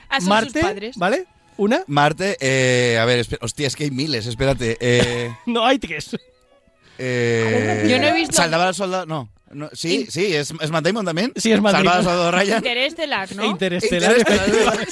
[0.08, 0.96] Ah, son Marte, sus padres.
[0.96, 1.26] ¿vale?
[1.56, 1.84] ¿Una?
[1.86, 4.76] Marte, eh, a ver, espera, hostia, es que hay miles, espérate.
[4.80, 6.16] Eh, No, hay tres.
[6.98, 9.28] eh, Yo no he visto- Salvar al soldado, no.
[9.52, 11.32] no, sí, sí, ¿es, ¿es Matt Damon también?
[11.36, 12.18] Sí, es Matt Salvar al Damon.
[12.18, 12.56] soldado Ryan.
[12.58, 13.44] Interestelar, ¿no?
[13.44, 14.18] Interestelar.
[14.18, 14.88] Interestelar.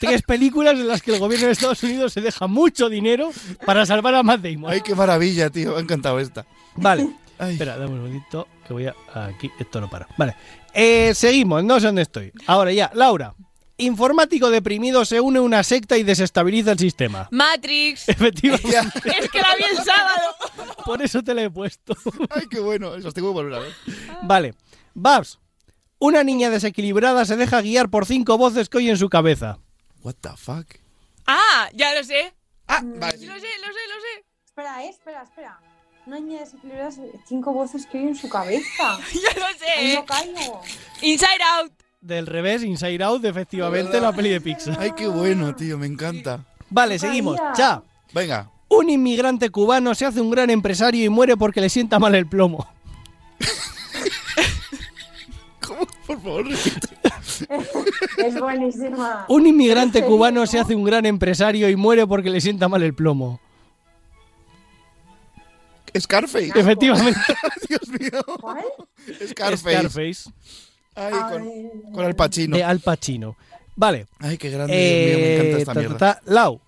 [0.00, 3.30] tres películas en las que el gobierno de Estados Unidos se deja mucho dinero
[3.64, 4.72] para salvar a Matt Damon.
[4.72, 6.44] Ay, qué maravilla, tío, me ha encantado esta.
[6.74, 7.08] Vale.
[7.38, 7.52] Ay.
[7.52, 8.94] Espera, dame un momentito que voy a...
[9.12, 10.06] Aquí, esto no para.
[10.16, 10.36] Vale.
[10.72, 12.32] Eh, seguimos, no sé dónde estoy.
[12.46, 13.34] Ahora ya, Laura.
[13.76, 17.28] Informático deprimido se une a una secta y desestabiliza el sistema.
[17.32, 18.08] Matrix.
[18.08, 19.00] Efectivamente.
[19.18, 20.36] es que la vi el sábado.
[20.84, 21.94] Por eso te la he puesto.
[22.30, 23.72] Ay, qué bueno, eso tengo que volver a ver.
[24.22, 24.54] Vale.
[24.94, 25.40] Babs.
[25.98, 29.58] Una niña desequilibrada se deja guiar por cinco voces que oye en su cabeza.
[30.02, 30.66] What the fuck?
[31.26, 32.32] Ah, ya lo sé.
[32.68, 33.16] Ah, vale.
[33.16, 34.24] Lo sé, lo sé, lo sé.
[34.44, 35.60] Espera, eh, espera, espera.
[36.06, 36.90] Una niña desequilibrada,
[37.26, 38.98] cinco voces que hay en su cabeza.
[39.12, 39.54] Ya lo Ay,
[39.90, 39.94] sé.
[39.96, 40.60] no caigo.
[41.02, 41.72] Inside Out.
[42.00, 44.76] Del revés, Inside Out, efectivamente, la peli de Pixar.
[44.78, 46.44] Ay, qué bueno, tío, me encanta.
[46.68, 47.38] Vale, seguimos.
[47.56, 47.82] Cha.
[48.12, 48.50] Venga.
[48.68, 52.26] Un inmigrante cubano se hace un gran empresario y muere porque le sienta mal el
[52.26, 52.66] plomo.
[55.66, 55.86] ¿Cómo?
[56.06, 56.88] Por favor, repite.
[58.18, 59.24] Es buenísima.
[59.28, 62.94] Un inmigrante cubano se hace un gran empresario y muere porque le sienta mal el
[62.94, 63.40] plomo.
[65.98, 66.52] Scarface.
[66.54, 67.20] Efectivamente.
[67.68, 68.22] Dios mío.
[68.40, 68.64] ¿Cuál?
[69.28, 69.78] Scarface.
[69.78, 70.30] Scarface.
[70.96, 72.56] Ay, con, con Al Pacino.
[72.56, 73.36] De Al Pacino.
[73.76, 74.06] Vale.
[74.20, 75.98] Ay, qué grande, Dios mío, me encanta esta ta, ta, mierda.
[75.98, 76.20] ta.
[76.32, 76.60] Lau.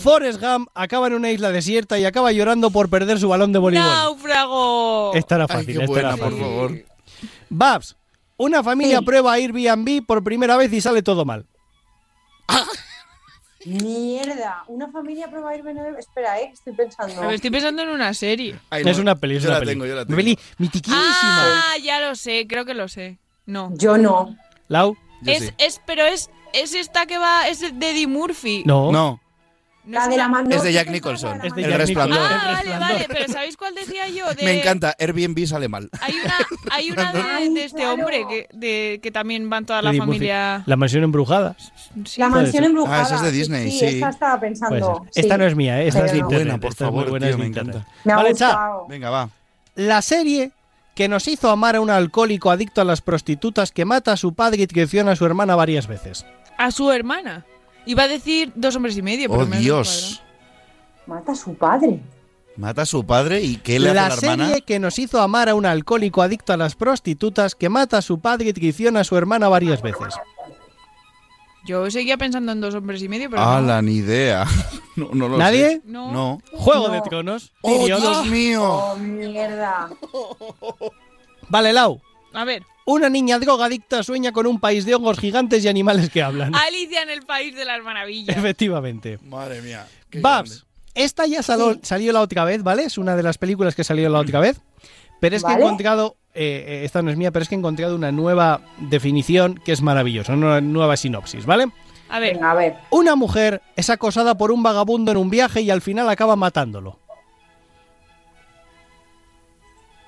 [0.00, 3.58] Forrest Gump acaba en una isla desierta y acaba llorando por perder su balón de
[3.60, 3.88] voleibol.
[3.88, 5.12] Náufrago.
[5.14, 5.78] Esta era Ay, fácil.
[5.78, 6.40] qué esta era por fácil.
[6.40, 6.72] favor.
[7.50, 7.96] Babs.
[8.36, 9.04] Una familia Sí.
[9.04, 11.46] prueba Airbnb por primera vez y sale todo mal.
[13.66, 14.64] Mierda.
[14.68, 15.98] Una familia prueba Airbnb.
[15.98, 17.14] Espera, eh, estoy pensando.
[17.18, 18.56] Pero estoy pensando en una serie.
[18.70, 19.72] Ay, no, es una peli, es yo una la peli.
[19.72, 20.16] tengo, yo la tengo.
[20.16, 21.00] peli mitiquísima.
[21.02, 23.18] Ah, ya lo sé, creo que lo sé.
[23.46, 23.72] No.
[23.76, 24.36] Yo no.
[24.68, 24.96] Lau.
[25.22, 25.50] Yo Es, sí.
[25.58, 28.62] es, pero es, es esta que va, es de Eddie Murphy.
[28.66, 28.92] No.
[28.92, 29.20] No,
[29.86, 30.48] No La es de la mano.
[30.50, 31.44] es de Jack Nicholson.
[31.44, 32.18] Es de El resplandor.
[32.18, 34.32] Ah, vale, vale, pero ¿sabéis cuál decía yo?
[34.34, 34.94] De- Me encanta.
[34.98, 35.90] Airbnb sale mal.
[36.00, 36.34] Hay una,
[36.70, 40.62] hay una de, este hombre que, de, que también van toda la familia.
[40.64, 41.54] La mansión embrujada.
[42.06, 42.18] Sí.
[42.20, 42.64] La mansión ser.
[42.64, 42.98] embrujada.
[43.00, 43.84] Ah, esa es de Disney, sí.
[43.84, 45.04] Esa estaba pensando.
[45.14, 45.88] Esta no es mía, ¿eh?
[45.88, 46.24] esta Pero es de no.
[46.28, 46.46] internet.
[46.46, 47.86] Buena, por Esta favor, buena, tío, me encanta.
[48.04, 48.86] Me ha Vale, gustado.
[48.88, 49.28] Venga, va.
[49.74, 50.52] La serie
[50.94, 54.32] que nos hizo amar a un alcohólico adicto a las prostitutas que mata a su
[54.32, 56.24] padre y traiciona a su hermana varias veces.
[56.56, 57.44] A su hermana.
[57.86, 60.22] Iba a decir dos hombres y medio, pero Oh, me Dios.
[61.06, 62.00] Mata a su padre.
[62.56, 64.46] Mata a su padre y ¿qué le hace La a la hermana?
[64.46, 68.02] serie que nos hizo amar a un alcohólico adicto a las prostitutas que mata a
[68.02, 70.14] su padre y traiciona a su hermana varias veces.
[71.66, 73.66] Yo seguía pensando en dos hombres y medio, pero Ah, no.
[73.68, 74.44] la ni idea.
[74.96, 75.68] No, no lo ¿Nadie?
[75.70, 75.82] sé.
[75.86, 76.12] No.
[76.12, 76.38] No.
[76.52, 76.94] Juego No.
[76.94, 77.52] de Tronos.
[77.62, 77.84] ¡Oh.
[77.84, 78.62] Dios mío!
[78.64, 79.90] Oh, mierda.
[81.48, 82.00] Vale, Lau.
[82.34, 82.64] A ver.
[82.84, 86.54] Una niña drogadicta sueña con un país de hongos gigantes y animales que hablan.
[86.66, 88.36] Alicia en el País de las Maravillas.
[88.36, 89.18] Efectivamente.
[89.22, 89.86] Madre mía.
[90.20, 92.84] Babs, esta ya salió la otra vez, ¿vale?
[92.84, 94.60] Es una de las películas que salió la otra vez.
[95.20, 97.58] Pero es que he encontrado, eh, eh, esta no es mía, pero es que he
[97.58, 101.68] encontrado una nueva definición que es maravillosa, una nueva sinopsis, ¿vale?
[102.10, 102.42] A ver.
[102.42, 102.76] a ver.
[102.90, 106.98] Una mujer es acosada por un vagabundo en un viaje y al final acaba matándolo.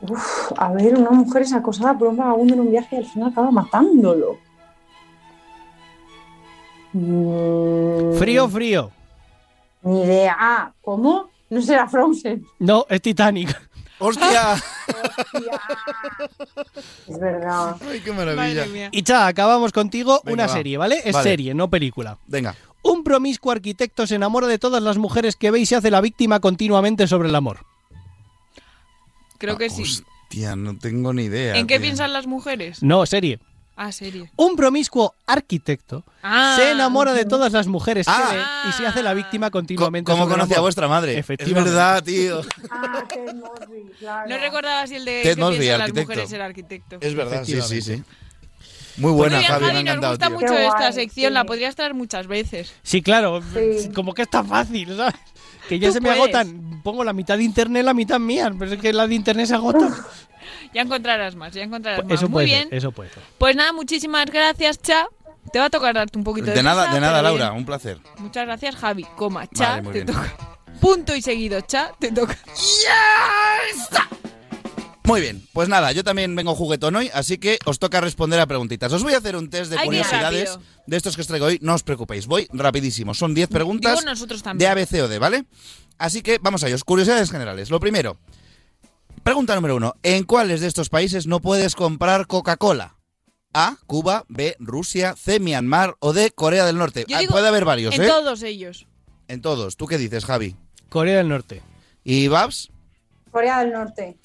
[0.03, 3.07] Uf, a ver, una mujer es acosada por un vagabundo en un viaje y al
[3.07, 4.38] final acaba matándolo.
[6.92, 8.90] Mm, Frío, frío.
[9.82, 10.36] Ni idea.
[10.38, 11.30] Ah, ¿cómo?
[11.51, 12.44] No será Frozen.
[12.59, 13.59] No, es Titanic.
[13.99, 14.57] ¡Hostia!
[17.09, 17.76] Es verdad.
[17.88, 18.66] ¡Ay, qué maravilla!
[18.90, 20.53] Y cha, acabamos contigo Venga, una va.
[20.53, 21.01] serie, ¿vale?
[21.05, 21.30] Es Vale.
[21.30, 22.18] serie, no película.
[22.26, 22.55] Venga.
[22.82, 26.01] Un promiscuo arquitecto se enamora de todas las mujeres que ve y se hace la
[26.01, 27.61] víctima continuamente sobre el amor.
[29.39, 29.84] Creo que sí.
[30.28, 31.57] Tía, no tengo ni idea.
[31.57, 31.82] ¿En qué tío.
[31.82, 32.82] piensan las mujeres?
[32.82, 33.39] No, serie.
[33.78, 34.30] Ah, serie.
[34.37, 36.55] Un promiscuo arquitecto Ah.
[36.57, 38.30] se enamora de todas las mujeres que Ah.
[38.64, 40.11] ve y se hace la víctima continuamente.
[40.11, 41.12] ¿Cómo conoce a vuestra madre?
[41.12, 41.70] Es Efectivamente.
[41.70, 42.41] verdad, tío.
[42.70, 44.28] Ah, Ted Mosby, claro.
[44.30, 46.01] No recordaba si el de Ted Mosby, las arquitecto.
[46.11, 46.97] mujeres era arquitecto.
[47.03, 48.03] Es verdad, sí, sí, sí.
[48.97, 50.34] Muy buena, bien, Javi, me ha Javi, nos encantado, gusta tío.
[50.37, 51.34] mucho Qué esta guay, sección, sí.
[51.34, 52.72] la podrías traer muchas veces.
[52.82, 53.43] Sí, claro.
[53.53, 53.91] Sí.
[53.95, 55.14] Como que está fácil, ¿sabes?
[55.68, 56.80] Que ya se me agotan.
[56.82, 58.52] Pongo la mitad de internet, la mitad mía.
[58.58, 59.88] Pero es que la de internet se agota.
[60.74, 62.12] Ya encontrarás más, ya encontrarás más.
[62.12, 62.68] Eso Muy puede bien.
[62.68, 63.22] ser, eso puede ser.
[63.38, 65.06] Pues nada, muchísimas gracias, Cha.
[65.50, 67.24] Te va a tocar darte un poquito de De nada, de nada, bien.
[67.40, 67.98] Laura, un placer.
[68.18, 69.04] Muchas gracias, Javi.
[69.16, 70.06] Coma, Cha, Vale, te bien.
[70.06, 70.36] toca.
[70.80, 72.36] Punto y seguido, Cha, te toca.
[75.07, 78.46] Muy bien, pues nada, yo también vengo juguetón hoy, así que os toca responder a
[78.46, 78.92] preguntitas.
[78.92, 81.61] Os voy a hacer un test de Ay, curiosidades de estos que os traigo hoy.
[81.62, 83.14] No os preocupéis, voy rapidísimo.
[83.14, 84.70] Son 10 preguntas de también.
[84.70, 85.44] A, B, C o D, ¿vale?
[85.96, 86.82] Así que vamos a ellos.
[86.82, 87.70] Curiosidades generales.
[87.70, 88.18] Lo primero,
[89.22, 89.94] pregunta número uno.
[90.02, 92.96] ¿En cuáles de estos países no puedes comprar Coca-Cola?
[93.54, 97.04] A, Cuba, B, Rusia, C, Myanmar o D, Corea del Norte.
[97.07, 98.09] Yo Ah, digo puede haber varios, En ¿eh?
[98.09, 98.88] todos ellos.
[99.28, 99.76] En todos.
[99.76, 100.57] ¿Tú qué dices, Javi?
[100.88, 101.62] Corea del Norte.
[102.02, 102.70] ¿Y Babs?
[103.30, 104.16] Corea del Norte.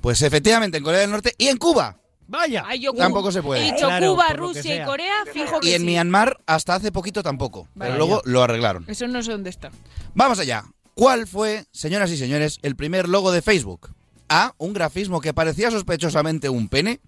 [0.00, 1.96] Pues efectivamente, en Corea del Norte y en Cuba.
[2.26, 2.62] Vaya.
[2.66, 3.60] Ay, yo Tampoco se puede.
[3.62, 4.84] He dicho Claro, Cuba, Rusia y.
[4.84, 5.86] Corea, fijo que Y en sí.
[5.86, 7.66] Myanmar hasta hace poquito tampoco.
[7.74, 7.92] Vaya.
[7.92, 8.84] Pero luego lo arreglaron.
[8.88, 9.70] Eso no sé dónde está.
[10.14, 10.64] Vamos allá.
[10.94, 13.90] ¿Cuál fue, señoras y señores, el primer logo de Facebook?
[14.28, 14.54] A.
[14.58, 17.00] Un grafismo que parecía sospechosamente un pene.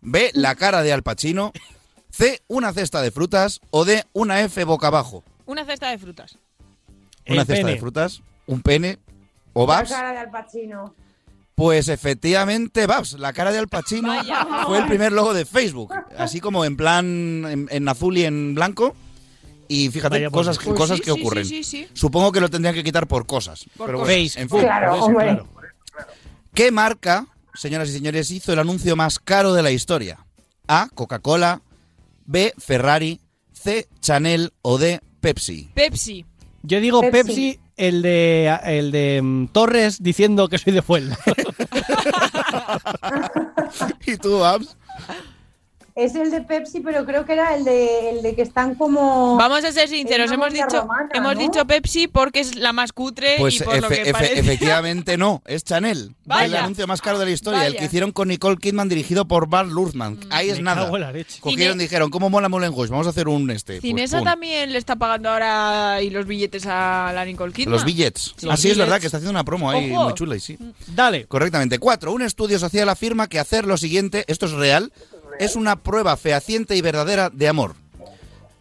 [0.00, 0.30] B.
[0.34, 1.52] La cara de Al Pacino.
[2.10, 2.40] C.
[2.46, 3.60] Una cesta de frutas.
[3.70, 4.04] O D.
[4.12, 5.24] Una F boca abajo.
[5.44, 6.38] Una cesta de frutas.
[7.26, 7.70] Una El cesta pene.
[7.72, 8.22] de frutas.
[8.46, 8.98] Un pene.
[9.54, 9.90] O La Babs.
[9.90, 10.94] cara de Al Pacino.
[11.62, 14.44] Pues efectivamente, Babs, la cara de Al Pacino Vaya.
[14.66, 15.94] fue el primer logo de Facebook.
[16.18, 18.96] Así como en plan en, en azul y en blanco.
[19.68, 20.58] Y fíjate, Vaya por cosas.
[20.58, 21.44] Pues cosas sí, que sí, ocurren.
[21.44, 21.88] sí, sí, sí.
[21.92, 23.64] Supongo que lo tendrían que quitar por cosas.
[23.76, 24.12] Por pero cosas.
[24.12, 24.58] bueno, en fin.
[24.58, 25.48] Claro, eso.
[26.52, 30.26] ¿Qué marca, señoras y señores, hizo el anuncio más caro de la historia?
[30.66, 30.88] A.
[30.92, 31.62] Coca-Cola.
[32.26, 32.54] B.
[32.58, 33.20] Ferrari.
[33.52, 33.86] C.
[34.00, 34.52] Chanel.
[34.62, 35.00] O D.
[35.20, 35.70] Pepsi.
[35.74, 36.26] Pepsi.
[36.64, 37.60] Yo digo Pepsi, Pepsi.
[37.76, 41.10] El de el de mm, Torres diciendo que soy de Fuel.
[44.06, 44.76] ¿Y tú, Babs?
[45.94, 49.36] Es el de Pepsi, pero creo que era el de, el de que están como.
[49.36, 51.40] Vamos a ser sinceros, hemos dicho, romana, hemos ¿no?
[51.40, 54.38] dicho Pepsi porque es la más cutre Pues y por lo que efe- parece.
[54.40, 56.14] efectivamente no, es Chanel.
[56.24, 56.46] Vaya.
[56.46, 59.48] El anuncio más caro de la historia, el que hicieron con Nicole Kidman dirigido por
[59.48, 60.18] Bart Luhrmann.
[60.30, 60.88] Ahí es Me nada.
[60.88, 62.90] Cogieron y Cine- dijeron, ¿cómo mola Moulin Rouge?
[62.90, 63.74] Vamos a hacer un este.
[63.74, 64.24] Pues, Cinesa pum.
[64.24, 67.72] también le está pagando ahora y los billetes a la Nicole Kidman.
[67.72, 68.34] Los billets.
[68.38, 68.78] Sí, Así es billets.
[68.78, 70.04] verdad que está haciendo una promo ahí Ojo.
[70.04, 70.56] muy chula y sí.
[70.86, 71.26] Dale.
[71.26, 71.78] Correctamente.
[71.78, 72.12] Cuatro.
[72.12, 74.90] Un estudio social afirma que hacer lo siguiente, esto es real,
[75.38, 77.74] es una prueba fehaciente y verdadera de amor.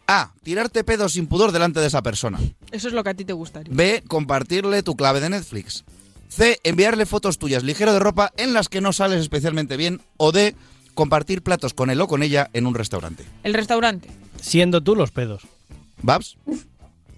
[0.08, 0.34] A.
[0.44, 2.40] Tirarte pedos sin pudor delante de esa persona.
[2.72, 3.74] Eso es lo que a ti te gustaría.
[3.74, 4.04] B.
[4.08, 5.84] Compartirle tu clave de Netflix.
[6.28, 6.60] C.
[6.64, 10.02] Enviarle fotos tuyas ligero de ropa en las que no sales especialmente bien.
[10.18, 10.56] O D.
[10.94, 13.26] Compartir platos con él o con ella en un restaurante.
[13.44, 14.10] El restaurante.
[14.42, 15.44] Siendo tú los pedos.
[16.02, 16.38] ¿Babs?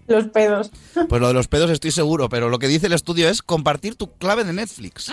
[0.08, 0.70] Los pedos.
[1.08, 3.96] Pues lo de los pedos estoy seguro, pero lo que dice el estudio es compartir
[3.96, 5.10] tu clave de Netflix.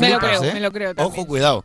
[0.00, 0.54] Me lo creo, ¿eh?
[0.54, 1.12] me lo creo también.
[1.12, 1.64] Ojo, cuidado.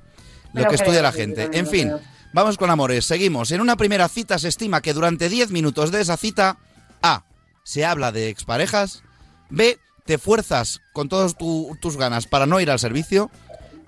[0.53, 1.49] Lo que estudia la gente.
[1.53, 1.91] En fin,
[2.33, 3.05] vamos con amores.
[3.05, 3.51] Seguimos.
[3.51, 6.57] En una primera cita se estima que durante 10 minutos de esa cita,
[7.01, 7.23] A.
[7.63, 9.03] Se habla de exparejas.
[9.49, 9.77] B.
[10.05, 13.29] Te fuerzas con todas tu- tus ganas para no ir al servicio.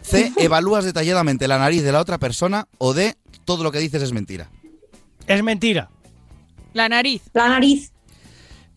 [0.02, 0.32] C.
[0.38, 2.68] Evalúas detalladamente la nariz de la otra persona.
[2.78, 3.16] O D.
[3.46, 4.50] Todo lo que dices es mentira.
[5.28, 5.90] Es mentira.
[6.74, 7.24] La nariz.
[7.34, 7.92] La nariz.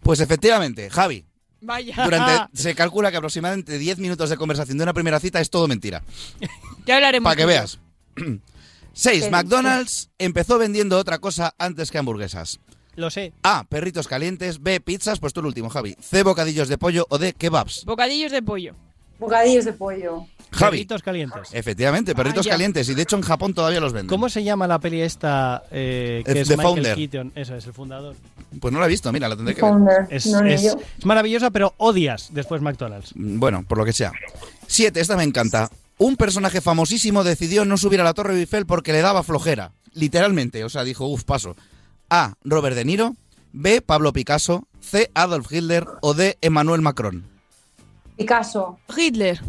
[0.03, 1.26] Pues efectivamente, Javi.
[1.61, 1.95] Vaya.
[2.05, 5.69] Durante, se calcula que aproximadamente 10 minutos de conversación de una primera cita es todo
[5.69, 6.03] mentira.
[6.87, 7.25] Ya hablaremos.
[7.25, 7.81] Para que veas.
[8.93, 9.25] 6.
[9.25, 12.61] Sí, McDonald's empezó vendiendo otra cosa antes que hamburguesas.
[12.95, 13.33] Lo sé.
[13.43, 13.65] A.
[13.65, 14.63] Perritos calientes.
[14.63, 14.81] B.
[14.81, 15.19] Pizzas.
[15.19, 15.97] Pues tú el último, Javi.
[16.01, 16.23] C.
[16.23, 17.07] Bocadillos de pollo.
[17.11, 17.33] O D.
[17.33, 17.85] Kebabs.
[17.85, 18.77] Bocadillos de pollo.
[19.19, 20.27] Bocadillos de pollo.
[20.53, 20.77] Javi.
[20.79, 21.49] Perritos calientes.
[21.53, 22.51] Efectivamente, perritos Ah, ya.
[22.53, 22.89] calientes.
[22.89, 24.09] Y de hecho en Japón todavía los venden.
[24.09, 26.95] ¿Cómo se llama la peli esta eh, que es The Michael Founder.
[26.97, 27.33] Keaton?
[27.35, 28.15] Eso es, el fundador.
[28.61, 29.71] Pues no la he visto, mira, la tendré que ver.
[29.71, 30.07] Founder.
[30.11, 33.13] Es, No, es- es maravillosa, pero odias después McDonald's.
[33.17, 34.13] Mm, Bueno, por lo que sea.
[34.67, 35.69] Siete, esta me encanta.
[35.99, 39.73] Un personaje famosísimo decidió no subir a la Torre Eiffel porque le daba flojera.
[39.95, 41.57] Literalmente, o sea, dijo, uff, paso.
[42.09, 42.35] A.
[42.45, 43.17] Robert De Niro.
[43.53, 43.81] B.
[43.81, 44.67] Pablo Picasso.
[44.81, 45.11] C.
[45.15, 45.87] Adolf Hitler.
[46.03, 46.37] O D.
[46.41, 47.25] Emmanuel Macron.
[48.17, 48.79] Picasso.
[48.97, 49.41] Hitler.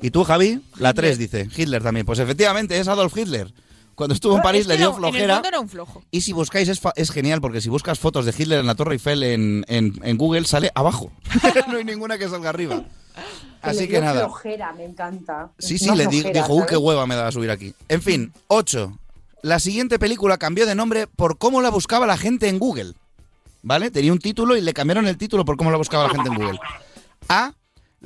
[0.00, 0.60] ¿Y tú, Javi?
[0.78, 1.48] La 3 dice.
[1.56, 2.04] Hitler también.
[2.06, 3.52] Pues efectivamente es Adolf Hitler.
[3.94, 5.34] Cuando estuvo en París Es le dio no, En el flojera.
[5.36, 6.02] fondo era un flojo.
[6.10, 9.22] Y si buscáis es, genial porque si buscas fotos de Hitler en la Torre Eiffel
[9.22, 11.10] en, en- en Google sale abajo.
[11.68, 12.84] no hay ninguna que salga arriba.
[13.62, 14.26] Así le que nada.
[14.26, 15.50] flojera, me encanta.
[15.58, 16.70] Sí, sí, una le flojera, dijo, uh, ¿sabes?
[16.70, 17.74] qué hueva me da subir aquí.
[17.88, 18.98] En fin, 8.
[19.40, 22.92] La siguiente película cambió de nombre por cómo la buscaba la gente en Google.
[23.62, 23.90] ¿Vale?
[23.90, 26.34] Tenía un título y le cambiaron el título por cómo la buscaba la gente en
[26.34, 26.58] Google.
[27.30, 27.54] A.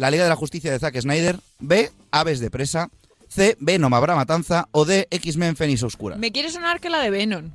[0.01, 1.39] La Liga de la Justicia de Zack Snyder.
[1.59, 1.91] B.
[2.11, 2.89] Aves de presa.
[3.29, 3.57] C.
[3.61, 4.67] Venom habrá matanza.
[4.73, 5.07] O D.
[5.11, 6.17] X-Men Fénix Oscura.
[6.17, 7.51] Me quiere sonar que la de Venom.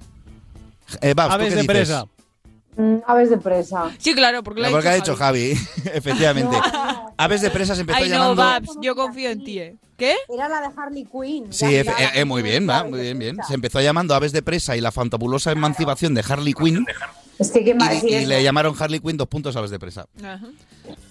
[1.01, 1.75] Eh, Babs, ¿tú Aves qué de dices?
[1.75, 2.05] presa.
[2.77, 3.89] Mm, aves de presa.
[3.97, 5.51] Sí, claro, porque la Porque ha ha dicho Javi,
[5.93, 6.55] efectivamente.
[7.17, 8.35] Aves de presa se empezó Ay, no, llamando...
[8.43, 9.75] Babs, yo confío en ti, ¿eh?
[9.97, 10.15] ¿Qué?
[10.31, 11.51] Era la de Harley Quinn.
[11.53, 13.37] Sí, eh, eh, eh, muy bien, va, muy bien, bien.
[13.47, 16.85] Se empezó llamando Aves de presa y la fantabulosa emancipación de Harley Quinn.
[17.39, 18.27] Es que qué más decir Y, y eso.
[18.27, 20.05] le llamaron Harley Quinn dos puntos Aves de presa.
[20.21, 20.41] Ajá.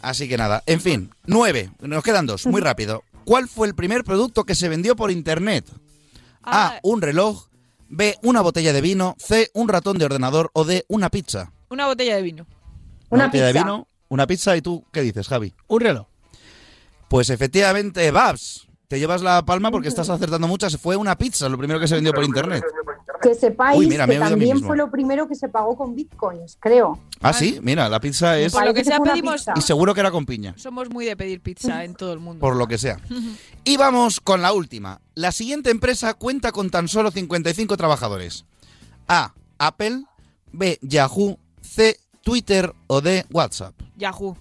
[0.03, 1.71] Así que nada, en fin, nueve.
[1.81, 3.03] Nos quedan dos, muy rápido.
[3.25, 5.65] ¿Cuál fue el primer producto que se vendió por internet?
[6.43, 6.75] Ah.
[6.77, 7.49] A, un reloj.
[7.89, 9.17] B, una botella de vino.
[9.19, 10.51] C, un ratón de ordenador.
[10.53, 11.53] O D, una pizza.
[11.71, 12.47] Una botella de vino.
[13.09, 13.65] Una botella de pizza.
[13.65, 14.57] vino, una pizza.
[14.57, 15.55] ¿Y tú qué dices, Javi?
[15.69, 16.07] Un reloj.
[17.09, 20.77] Pues efectivamente, Babs, te llevas la palma porque estás acertando muchas.
[20.77, 22.65] Fue una pizza, lo primero que se vendió por internet.
[23.25, 26.99] Que sepáis Uy, mira, que también fue lo primero que se pagó con bitcoins, creo.
[27.21, 28.53] Ah, sí, mira, la pizza es...
[28.53, 29.37] Por lo que sea, pedimos.
[29.37, 29.55] pizza.
[29.57, 32.41] Y seguro que era con piña, Somos muy de pedir pizza en todo el mundo.
[32.41, 32.99] por lo que sea.
[33.65, 35.01] Y vamos con la última.
[35.15, 38.45] La siguiente empresa cuenta con tan solo 55 trabajadores.
[39.09, 39.33] A.
[39.59, 40.05] Apple.
[40.53, 40.79] B.
[40.83, 41.39] Yahoo.
[41.63, 41.99] C.
[42.23, 42.75] Twitter.
[42.89, 43.25] O D.
[43.33, 43.75] WhatsApp.
[43.97, 44.37] Yahoo.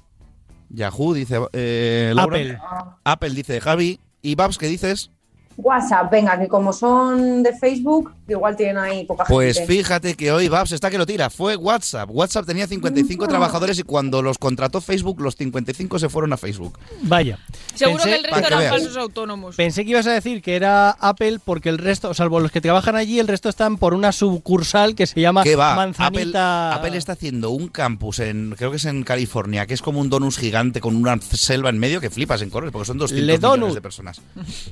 [0.69, 2.35] Yahoo dice eh, Laura.
[2.37, 2.59] Apple.
[3.05, 3.99] Apple dice Javi.
[4.21, 5.09] ¿Y Babs qué dices?
[5.57, 9.73] WhatsApp, venga, que como son de Facebook, igual tienen ahí poca Pues gente.
[9.73, 11.29] fíjate que hoy Babs está que lo tira.
[11.29, 12.09] Fue WhatsApp.
[12.11, 16.77] WhatsApp tenía 55 trabajadores y cuando los contrató Facebook, los 55 se fueron a Facebook.
[17.03, 17.37] Vaya.
[17.75, 18.71] Seguro Pensé- que el resto eran veas.
[18.71, 19.55] falsos autónomos.
[19.55, 22.95] Pensé que ibas a decir que era Apple porque el resto, salvo los que trabajan
[22.95, 25.73] allí, el resto están por una sucursal que se llama ¿Qué va?
[25.73, 26.73] Apple, Manzanita.
[26.75, 30.09] Apple está haciendo un campus en, creo que es en California, que es como un
[30.09, 33.33] donus gigante con una selva en medio que flipas en correr, porque son 200 Le
[33.37, 33.75] millones donut.
[33.75, 34.21] de personas.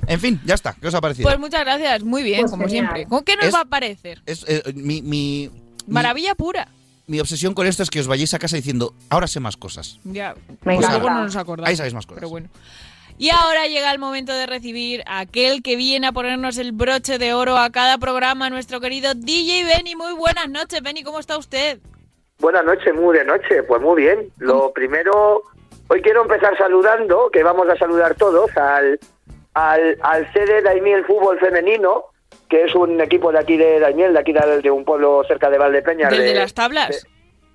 [0.08, 0.71] En fin, ya está.
[0.80, 1.28] ¿Qué os ha parecido?
[1.28, 2.86] Pues muchas gracias, muy bien, Pues como genial.
[2.94, 3.06] siempre.
[3.08, 4.22] ¿Con qué nos Es- va a parecer?
[4.26, 6.68] Es, eh, mi, mi, mi- Maravilla pura.
[7.08, 10.00] mi obsesión con esto es que os vayáis a casa diciendo, ahora sé más cosas.
[10.04, 11.70] Ya, Me pues luego no nos acordamos.
[11.70, 12.20] Ahí sabéis más cosas.
[12.20, 12.48] Pero bueno.
[13.18, 17.20] Y ahora llega el momento de recibir a aquel que viene a ponernos el broche
[17.20, 19.96] de oro a cada programa, nuestro querido DJ Benny.
[19.96, 21.80] Muy buenas noches, Benny, ¿cómo está usted?
[22.40, 23.62] Buenas noches, muy de noche.
[23.68, 24.30] Pues muy bien.
[24.40, 25.44] Lo primero,
[25.90, 29.00] hoy quiero empezar saludando, que vamos a saludar todos, al,
[29.54, 32.06] al, al CD Daimiel Fútbol Femenino,
[32.50, 35.50] que es un equipo de aquí de Daimiel, de aquí de, de un pueblo cerca
[35.50, 36.10] de Valdepeñas.
[36.12, 37.06] ¿Del de de- las tablas?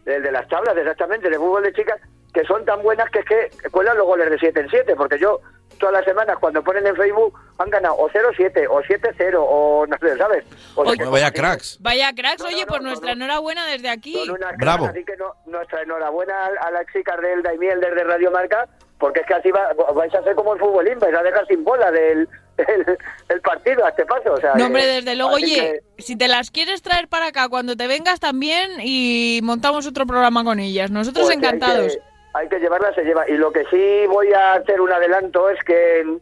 [0.04, 2.00] de- del de las tablas, exactamente, de fútbol de chicas,
[2.32, 5.18] que son tan buenas que es que cuelan los goles de 7 en 7, porque
[5.18, 5.40] yo
[5.80, 9.98] todas las semanas cuando ponen en Facebook han ganado o 0-7 o 7-0 o no
[9.98, 10.44] sé, ¿sabes?
[10.76, 11.78] O sea, que- Bueno, vaya cracks.
[11.80, 14.14] Vaya cracks, oye, pues nuestra enhorabuena desde aquí.
[14.58, 14.84] Bravo.
[14.84, 18.68] cracks, Así que no- nuestra enhorabuena a, a las chicas del Daimiel desde Radio Marca,
[18.98, 21.62] porque es que así va- vais a ser como el futbolín, vais a dejar sin
[21.64, 24.32] bola del el, el partido a este paso.
[24.32, 27.76] O sea, No, hombre, desde luego, oye, si te las quieres traer para acá cuando
[27.76, 30.90] te vengas también y montamos otro programa con ellas.
[30.90, 31.92] Nosotros Pues encantados.
[31.92, 32.02] Hay que,
[32.34, 33.28] hay que llevarla, se lleva.
[33.28, 36.20] Y lo que sí voy a hacer un adelanto es que en,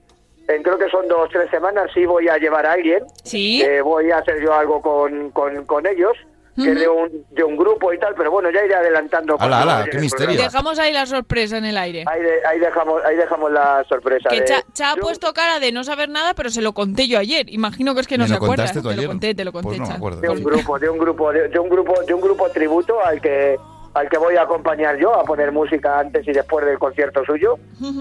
[0.48, 3.04] en creo que son dos tres semanas sí voy a llevar a alguien.
[3.22, 3.62] Sí.
[3.62, 6.16] Eh, voy a hacer yo algo con, con, con ellos,
[6.56, 6.78] que Ujú.
[6.80, 9.36] de, un, de un grupo y tal, pero bueno, ya iré adelantando.
[9.40, 10.40] ala, llegue qué misterio.
[10.40, 12.04] Dejamos ahí la sorpresa en el aire.
[12.06, 14.28] Ahí, de- ahí dejamos ahí dejamos la sorpresa.
[14.30, 17.08] Que de- Cha, Cha ha puesto cara de no saber nada, pero se lo conté
[17.08, 17.52] yo ayer.
[17.52, 18.66] Imagino que es que no ¿Me se acuerda.
[18.70, 19.96] Te lo conté, te lo conté, Pues no me Cha.
[19.96, 20.20] acuerdo.
[20.20, 23.20] de un grupo, de un grupo, de, de un grupo, de un grupo tributo al
[23.20, 23.56] que
[23.94, 27.58] al que voy a acompañar yo a poner música antes y después del concierto suyo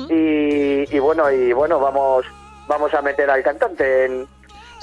[0.10, 2.26] y, y bueno y bueno vamos
[2.68, 4.28] vamos a meter al cantante en,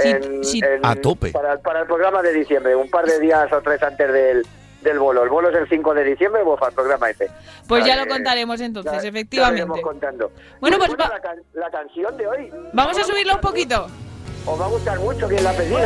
[0.05, 0.61] en- sí.
[0.65, 1.31] en- A tope.
[1.33, 4.47] para, para el programa de diciembre un par de días o tres antes del
[4.83, 7.29] del bolo el bolo es el 5 de diciembre pues para el programa ese
[7.69, 9.59] Pues ya Eh, lo contaremos entonces, ya- ya lo efectivamente.
[9.61, 13.41] iremos contando Bueno, pues va- la, can- la canción de hoy Vamos a subirlo un
[13.43, 13.87] poquito.
[14.47, 15.79] os va a gustar mucho quien la ha pedido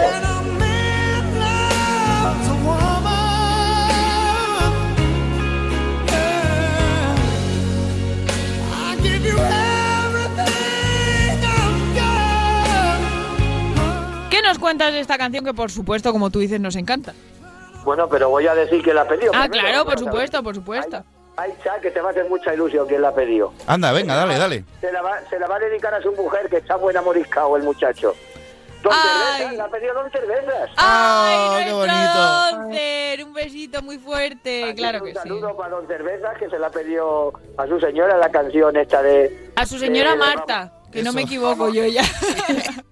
[8.86, 9.36] I give you
[14.44, 17.12] nos cuentas de esta canción que, por supuesto, como tú dices, nos encanta?
[17.84, 19.32] Bueno, pero voy a decir quién la ha pedido.
[19.34, 21.04] Ah, primero, claro, por supuesto, por supuesto.
[21.36, 23.52] Ay, cha, que te va a hacer mucha ilusión quién la ha pedido.
[23.66, 24.64] Anda, venga, dale, dale.
[24.80, 27.56] Se la, va, se la va a dedicar a su mujer, que está buena moriscao
[27.56, 28.14] el muchacho.
[28.82, 30.70] Don Cervezas, la ha pedido Don Cervezas.
[30.76, 32.56] ¡Ay, qué nuestro bonito!
[32.62, 33.24] Doncer!
[33.24, 35.20] Un besito muy fuerte, claro que Un sí.
[35.22, 39.02] saludo para Don Cervezas, que se la ha pedido a su señora la canción esta
[39.02, 39.50] de...
[39.56, 42.02] A su señora de- Marta, que no me equivoco yo ya.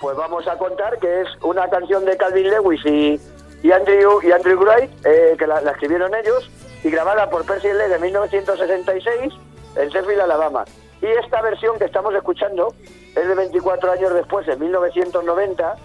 [0.00, 4.58] Pues vamos a contar que es una canción de Calvin Lewis y, Andrew, y Andrew
[4.58, 6.50] Wright, eh, que la, escribieron ellos,
[6.82, 9.34] y grabada por Percy Lee de 1966
[9.76, 10.64] en Sheffield, Alabama.
[11.02, 12.74] Y esta versión que estamos escuchando
[13.14, 15.76] es de 24 años después, en 1990,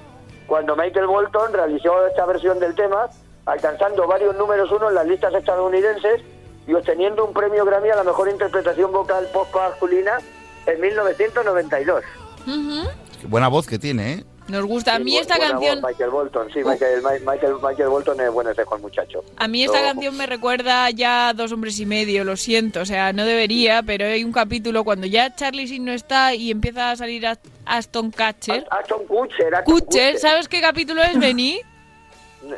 [0.47, 3.09] cuando Michael Bolton realizó esta versión del tema,
[3.45, 6.21] alcanzando varios números uno en las listas estadounidenses
[6.67, 10.17] y obteniendo un premio Grammy a la mejor interpretación vocal pop masculina
[10.65, 12.03] en 1992.
[12.47, 12.89] Ujú.
[13.04, 14.23] Qué buena voz que tiene, ¿eh?
[14.47, 14.93] Nos gusta.
[14.93, 18.51] A mí esta canción, voz, Michael Bolton, sí, Michael, Mi- Michael, Michael Bolton es bueno
[18.51, 19.23] ese con muchacho.
[19.37, 22.81] a mí esta No, canción me recuerda ya a Dos hombres y medio, lo siento,
[22.81, 26.51] o sea, no debería, pero hay un capítulo cuando ya Charlie Sheen no está y
[26.51, 28.67] empieza a salir a- Aston Kutcher.
[28.69, 31.59] Aston Kutcher, Aston Kutcher, ¿sabes qué capítulo es, Benny?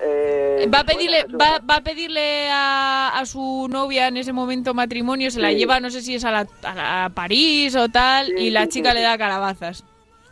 [0.04, 4.74] Eh, Va a pedirle, va, va a pedirle a, a su novia en ese momento
[4.74, 5.56] matrimonio, se la Sí.
[5.56, 8.64] lleva, no sé si es a, la, a la- a París o tal, y la
[8.64, 9.86] sí, chica sí, le da calabazas.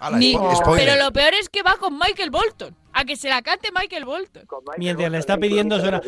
[0.06, 0.86] Ala, Ni- spo- spoiler.
[0.88, 4.06] pero lo peor es que va con Michael Bolton, a que se la cante Michael
[4.06, 4.44] Bolton.
[4.78, 6.02] Mientras le está pidiendo suena.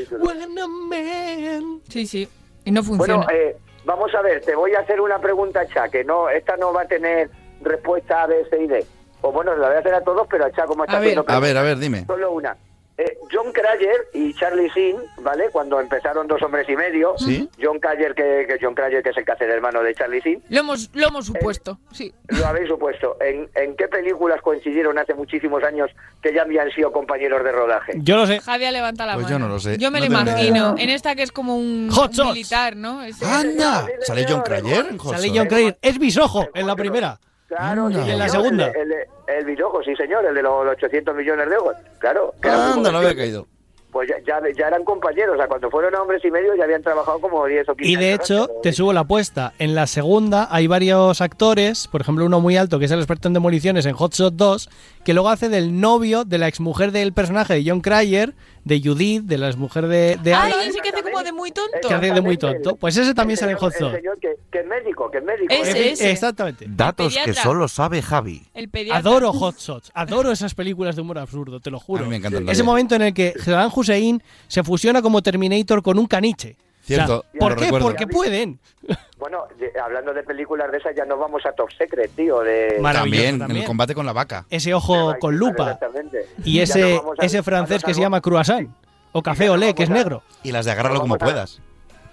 [1.89, 2.27] Sí, sí,
[2.65, 3.25] y no funciona.
[3.25, 6.57] Bueno, eh, vamos a ver, te voy a hacer una pregunta, Cha, que no, esta
[6.57, 7.29] no va a tener
[7.61, 8.85] respuesta A, B, C y D.
[9.21, 11.09] O bueno, la voy a hacer a todos, pero a Cha, como está A ver.
[11.17, 12.05] haciendo A ver, a ver, dime.
[12.05, 12.55] Solo una.
[12.99, 15.49] Eh, John Cryer y Charlie Sheen, ¿vale?
[15.51, 17.47] Cuando empezaron Dos Hombres y Medio, Sí.
[17.61, 20.19] John Cryer, que, que John Cryer, que es el que hace de hermano de Charlie
[20.19, 22.11] Sheen, Lo hemos, lo hemos supuesto, sí.
[22.29, 23.15] lo habéis supuesto.
[23.21, 25.91] ¿En, ¿En qué películas coincidieron hace muchísimos años
[26.23, 27.93] que ya habían sido compañeros de rodaje?
[27.97, 28.39] Yo lo sé.
[28.39, 29.35] Javier levanta la Pues mano.
[29.37, 29.77] yo no lo sé.
[29.77, 30.73] Yo me No lo imagino.
[30.73, 30.83] idea.
[30.83, 33.03] En esta que es como un Hot militar, ¿no?
[33.03, 33.85] Es- ¡Anda!
[34.01, 34.97] ¿Sale John Cryer?
[35.03, 35.31] Sale?
[35.35, 35.77] John Cryer.
[35.83, 37.19] Es bisojo en la primera.
[37.47, 38.67] Claro, sí, en la segunda.
[38.67, 41.75] El, el, el sí, señor, el de los 800 millones de euros.
[41.99, 42.33] Claro.
[42.41, 43.47] Anda, no había caído.
[43.89, 46.65] Pues ya, ya, ya eran compañeros, o sea, cuando fueron a hombres y medio ya
[46.65, 49.53] habían trabajado como 10 o 15 Y de años hecho, te subo la apuesta.
[49.59, 53.29] En la segunda hay varios actores, por ejemplo uno muy alto que es el experto
[53.29, 54.69] en demoliciones en Hot Shot 2,
[55.05, 58.35] que luego hace del novio de la exmujer del personaje de John Cryer,
[58.67, 61.51] de Judith, de la exmujer de, de Ay, Alan, ese que hace como de muy
[61.51, 61.87] tonto.
[61.87, 62.75] que hace de muy tonto.
[62.75, 65.53] Pues ese también sale en Hot señor que, que es médico, que es médico.
[65.53, 65.91] Ese, ¿eh?
[65.91, 66.11] ese.
[66.11, 66.65] Exactamente.
[66.69, 68.43] Datos que solo sabe Javi.
[68.53, 68.99] El pediatra.
[68.99, 72.01] Adoro Hot Shots, adoro esas películas de humor absurdo, te lo juro.
[72.01, 75.81] A mí me encantan Ese momento en el que Saddam Hussein se fusiona como Terminator
[75.81, 76.55] con un caniche.
[76.87, 77.65] Cierto, O sea, ¿Por qué?
[77.65, 77.87] recuerdo.
[77.87, 78.59] Porque pueden.
[79.19, 82.41] Bueno, de- hablando de películas de esas, ya nos vamos a Top Secret, tío.
[82.41, 82.79] De...
[82.83, 83.61] También, en también.
[83.61, 84.45] el combate con la vaca.
[84.47, 85.71] Ese ojo con lupa.
[85.71, 86.27] Exactamente.
[86.45, 88.69] Y ese, a- ese francés que se llama croissant.
[89.13, 90.21] O café olé, que es a- negro.
[90.43, 91.59] Y las de agárralo como a- puedas.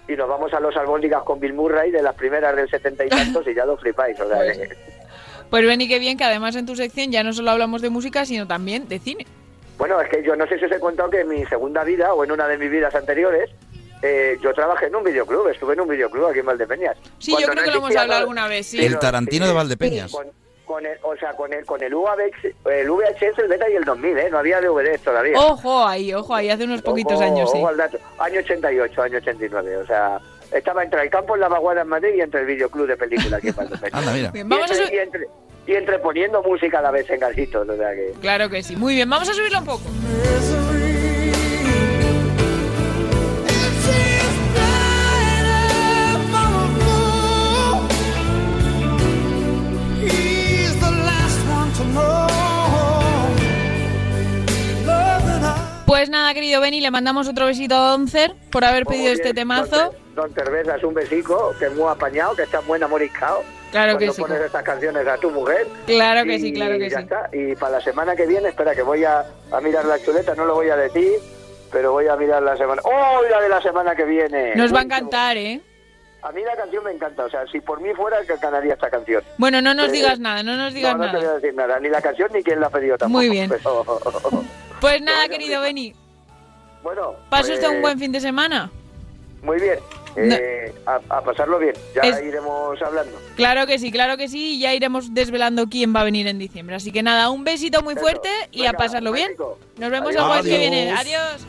[0.07, 3.09] Y nos vamos a los albóndigas con Bill Murray de las primeras del setenta y
[3.09, 4.19] tantos y ya lo flipáis.
[4.19, 4.75] O sea, Pues- que-
[5.51, 8.25] Pues Benny, qué bien que además en tu sección ya no solo hablamos de música,
[8.25, 9.27] sino también de cine.
[9.77, 12.15] Bueno, es que yo no sé si os he contado que en mi segunda vida
[12.15, 13.51] o en una de mis vidas anteriores,
[14.05, 16.95] eh, yo trabajé en un videoclub, estuve en un videoclub aquí en Valdepeñas.
[17.17, 18.83] Sí, yo creo no que lo hemos hablado alguna vez, sí.
[18.83, 20.11] El Tarantino de Valdepeñas.
[20.11, 20.27] Con,
[20.65, 23.83] con el, o sea, con el, con el, UVX, el VHS, el Beta y el
[23.83, 24.29] 2000, ¿eh?
[24.29, 25.39] No había DVDs todavía.
[25.39, 27.57] Ojo ahí, ojo ahí, hace unos poquitos Ojo, años, sí.
[27.57, 27.97] ojo al dato.
[28.19, 30.19] Año 88, año 89, o sea...
[30.51, 33.33] Estaba entre el campo en la vaguada en Madrid y entre el videoclub de películas
[33.33, 33.93] aquí en Valdepeñas.
[33.93, 34.31] Anda, mira.
[34.31, 35.27] Bien, Y vamos entre, y, entre,
[35.65, 38.13] y entre poniendo música a la vez en garitos, o sea que...
[38.21, 38.75] Claro que sí.
[38.75, 39.81] Muy bien, vamos a subirlo un poco.
[55.85, 59.75] Pues nada, querido Benny, le mandamos otro besito a Doncer por haber pedido este temazo.
[59.75, 63.43] Don, don Cervezas, un besico, que es muy apañado, que está muy amoriscado.
[63.71, 64.21] Claro que sí.
[64.21, 65.67] pones estas canciones a tu mujer.
[65.85, 67.03] Claro que sí, claro que ya sí.
[67.03, 67.29] está.
[67.31, 70.45] Y para la semana que viene, espera, que voy a, a mirar la chuleta, no
[70.45, 71.19] lo voy a decir,
[71.71, 72.81] pero voy a mirar la semana.
[72.85, 74.55] ¡Oh, la de la semana que viene!
[74.55, 75.61] Nos va a encantar, ¿eh?
[76.27, 78.89] A mí la canción me encanta, o sea, si por mí fuera, que ganaría esta
[78.89, 79.23] canción.
[79.37, 81.33] Bueno, no nos Eh, digas nada, no nos digas no, no te voy nada.
[81.33, 83.19] a decir nada, ni la canción ni quién la ha pedido tampoco.
[83.19, 83.47] Muy bien.
[83.47, 83.85] pero-
[84.81, 85.93] Pues nada, querido Benny,
[86.81, 88.71] bueno, pase usted pues, un buen fin de semana.
[89.43, 89.77] Muy bien,
[90.15, 93.17] eh, a, a pasarlo bien, ya Es- iremos hablando.
[93.35, 96.39] Claro que sí, claro que sí, y ya iremos desvelando quién va a venir en
[96.39, 96.75] diciembre.
[96.75, 99.35] Así que nada, un besito muy fuerte y a pasarlo bien.
[99.77, 100.91] Nos vemos el jueves que viene.
[100.91, 101.45] Adiós.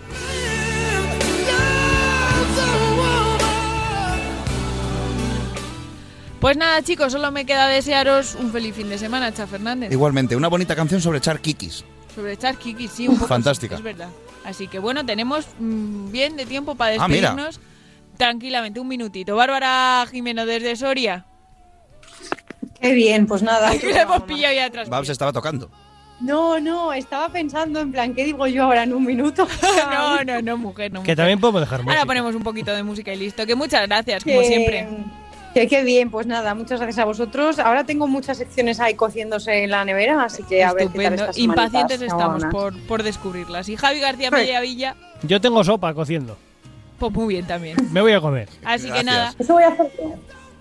[6.40, 9.90] Pues nada, chicos, solo me queda desearos un feliz fin de semana, Cha Fernández.
[9.90, 11.84] Igualmente, una bonita canción sobre echar kikis.
[12.14, 13.28] Sobre Charles Kiki, sí, un poco.
[13.28, 13.74] Fantástica.
[13.74, 14.08] Es verdad.
[14.44, 17.60] Así que bueno, tenemos mm, bien de tiempo para Ah, despedirnos.
[18.16, 19.36] Tranquilamente, un minutito.
[19.36, 21.26] Bárbara Jimeno desde Soria.
[22.80, 23.70] Qué bien, pues nada.
[23.78, 24.88] Que le hemos pillado ya atrás.
[24.88, 25.70] Babs estaba tocando.
[26.20, 29.46] No, no, estaba pensando en plan, ¿qué digo yo ahora en un minuto?
[29.90, 31.00] no, no, no, mujer, no.
[31.00, 31.16] Que mujer.
[31.16, 31.92] también podemos dejar música.
[32.00, 33.44] Ahora ponemos un poquito de música y listo.
[33.44, 34.88] Que muchas gracias, como Que- siempre.
[35.56, 37.58] Que qué bien, pues nada, muchas gracias a vosotros.
[37.58, 41.14] Ahora tengo muchas secciones ahí cociéndose en la nevera, así que a ver qué tal
[41.14, 41.22] Estupendo.
[41.22, 41.38] estas.
[41.38, 43.66] Impacientes estamos por, por descubrirlas.
[43.70, 44.34] Y Javi García Sí.
[44.36, 46.36] Media Villa, Yo tengo sopa cociendo.
[46.98, 47.78] pues muy bien también.
[47.90, 48.50] Me voy a comer.
[48.66, 49.32] Así que nada.
[49.38, 49.90] Eso voy a hacer.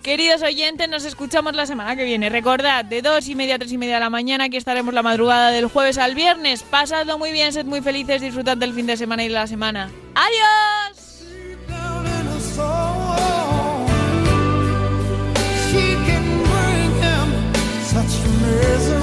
[0.02, 2.30] Queridos oyentes, nos escuchamos la semana que viene.
[2.30, 5.04] Recordad, de dos y media a tres y media de la mañana, aquí estaremos la
[5.04, 6.64] madrugada del jueves al viernes.
[6.64, 9.90] Pasadlo muy bien, sed muy felices, disfrutad del fin de semana y de la semana.
[10.16, 11.05] ¡Adiós!
[18.66, 18.95] is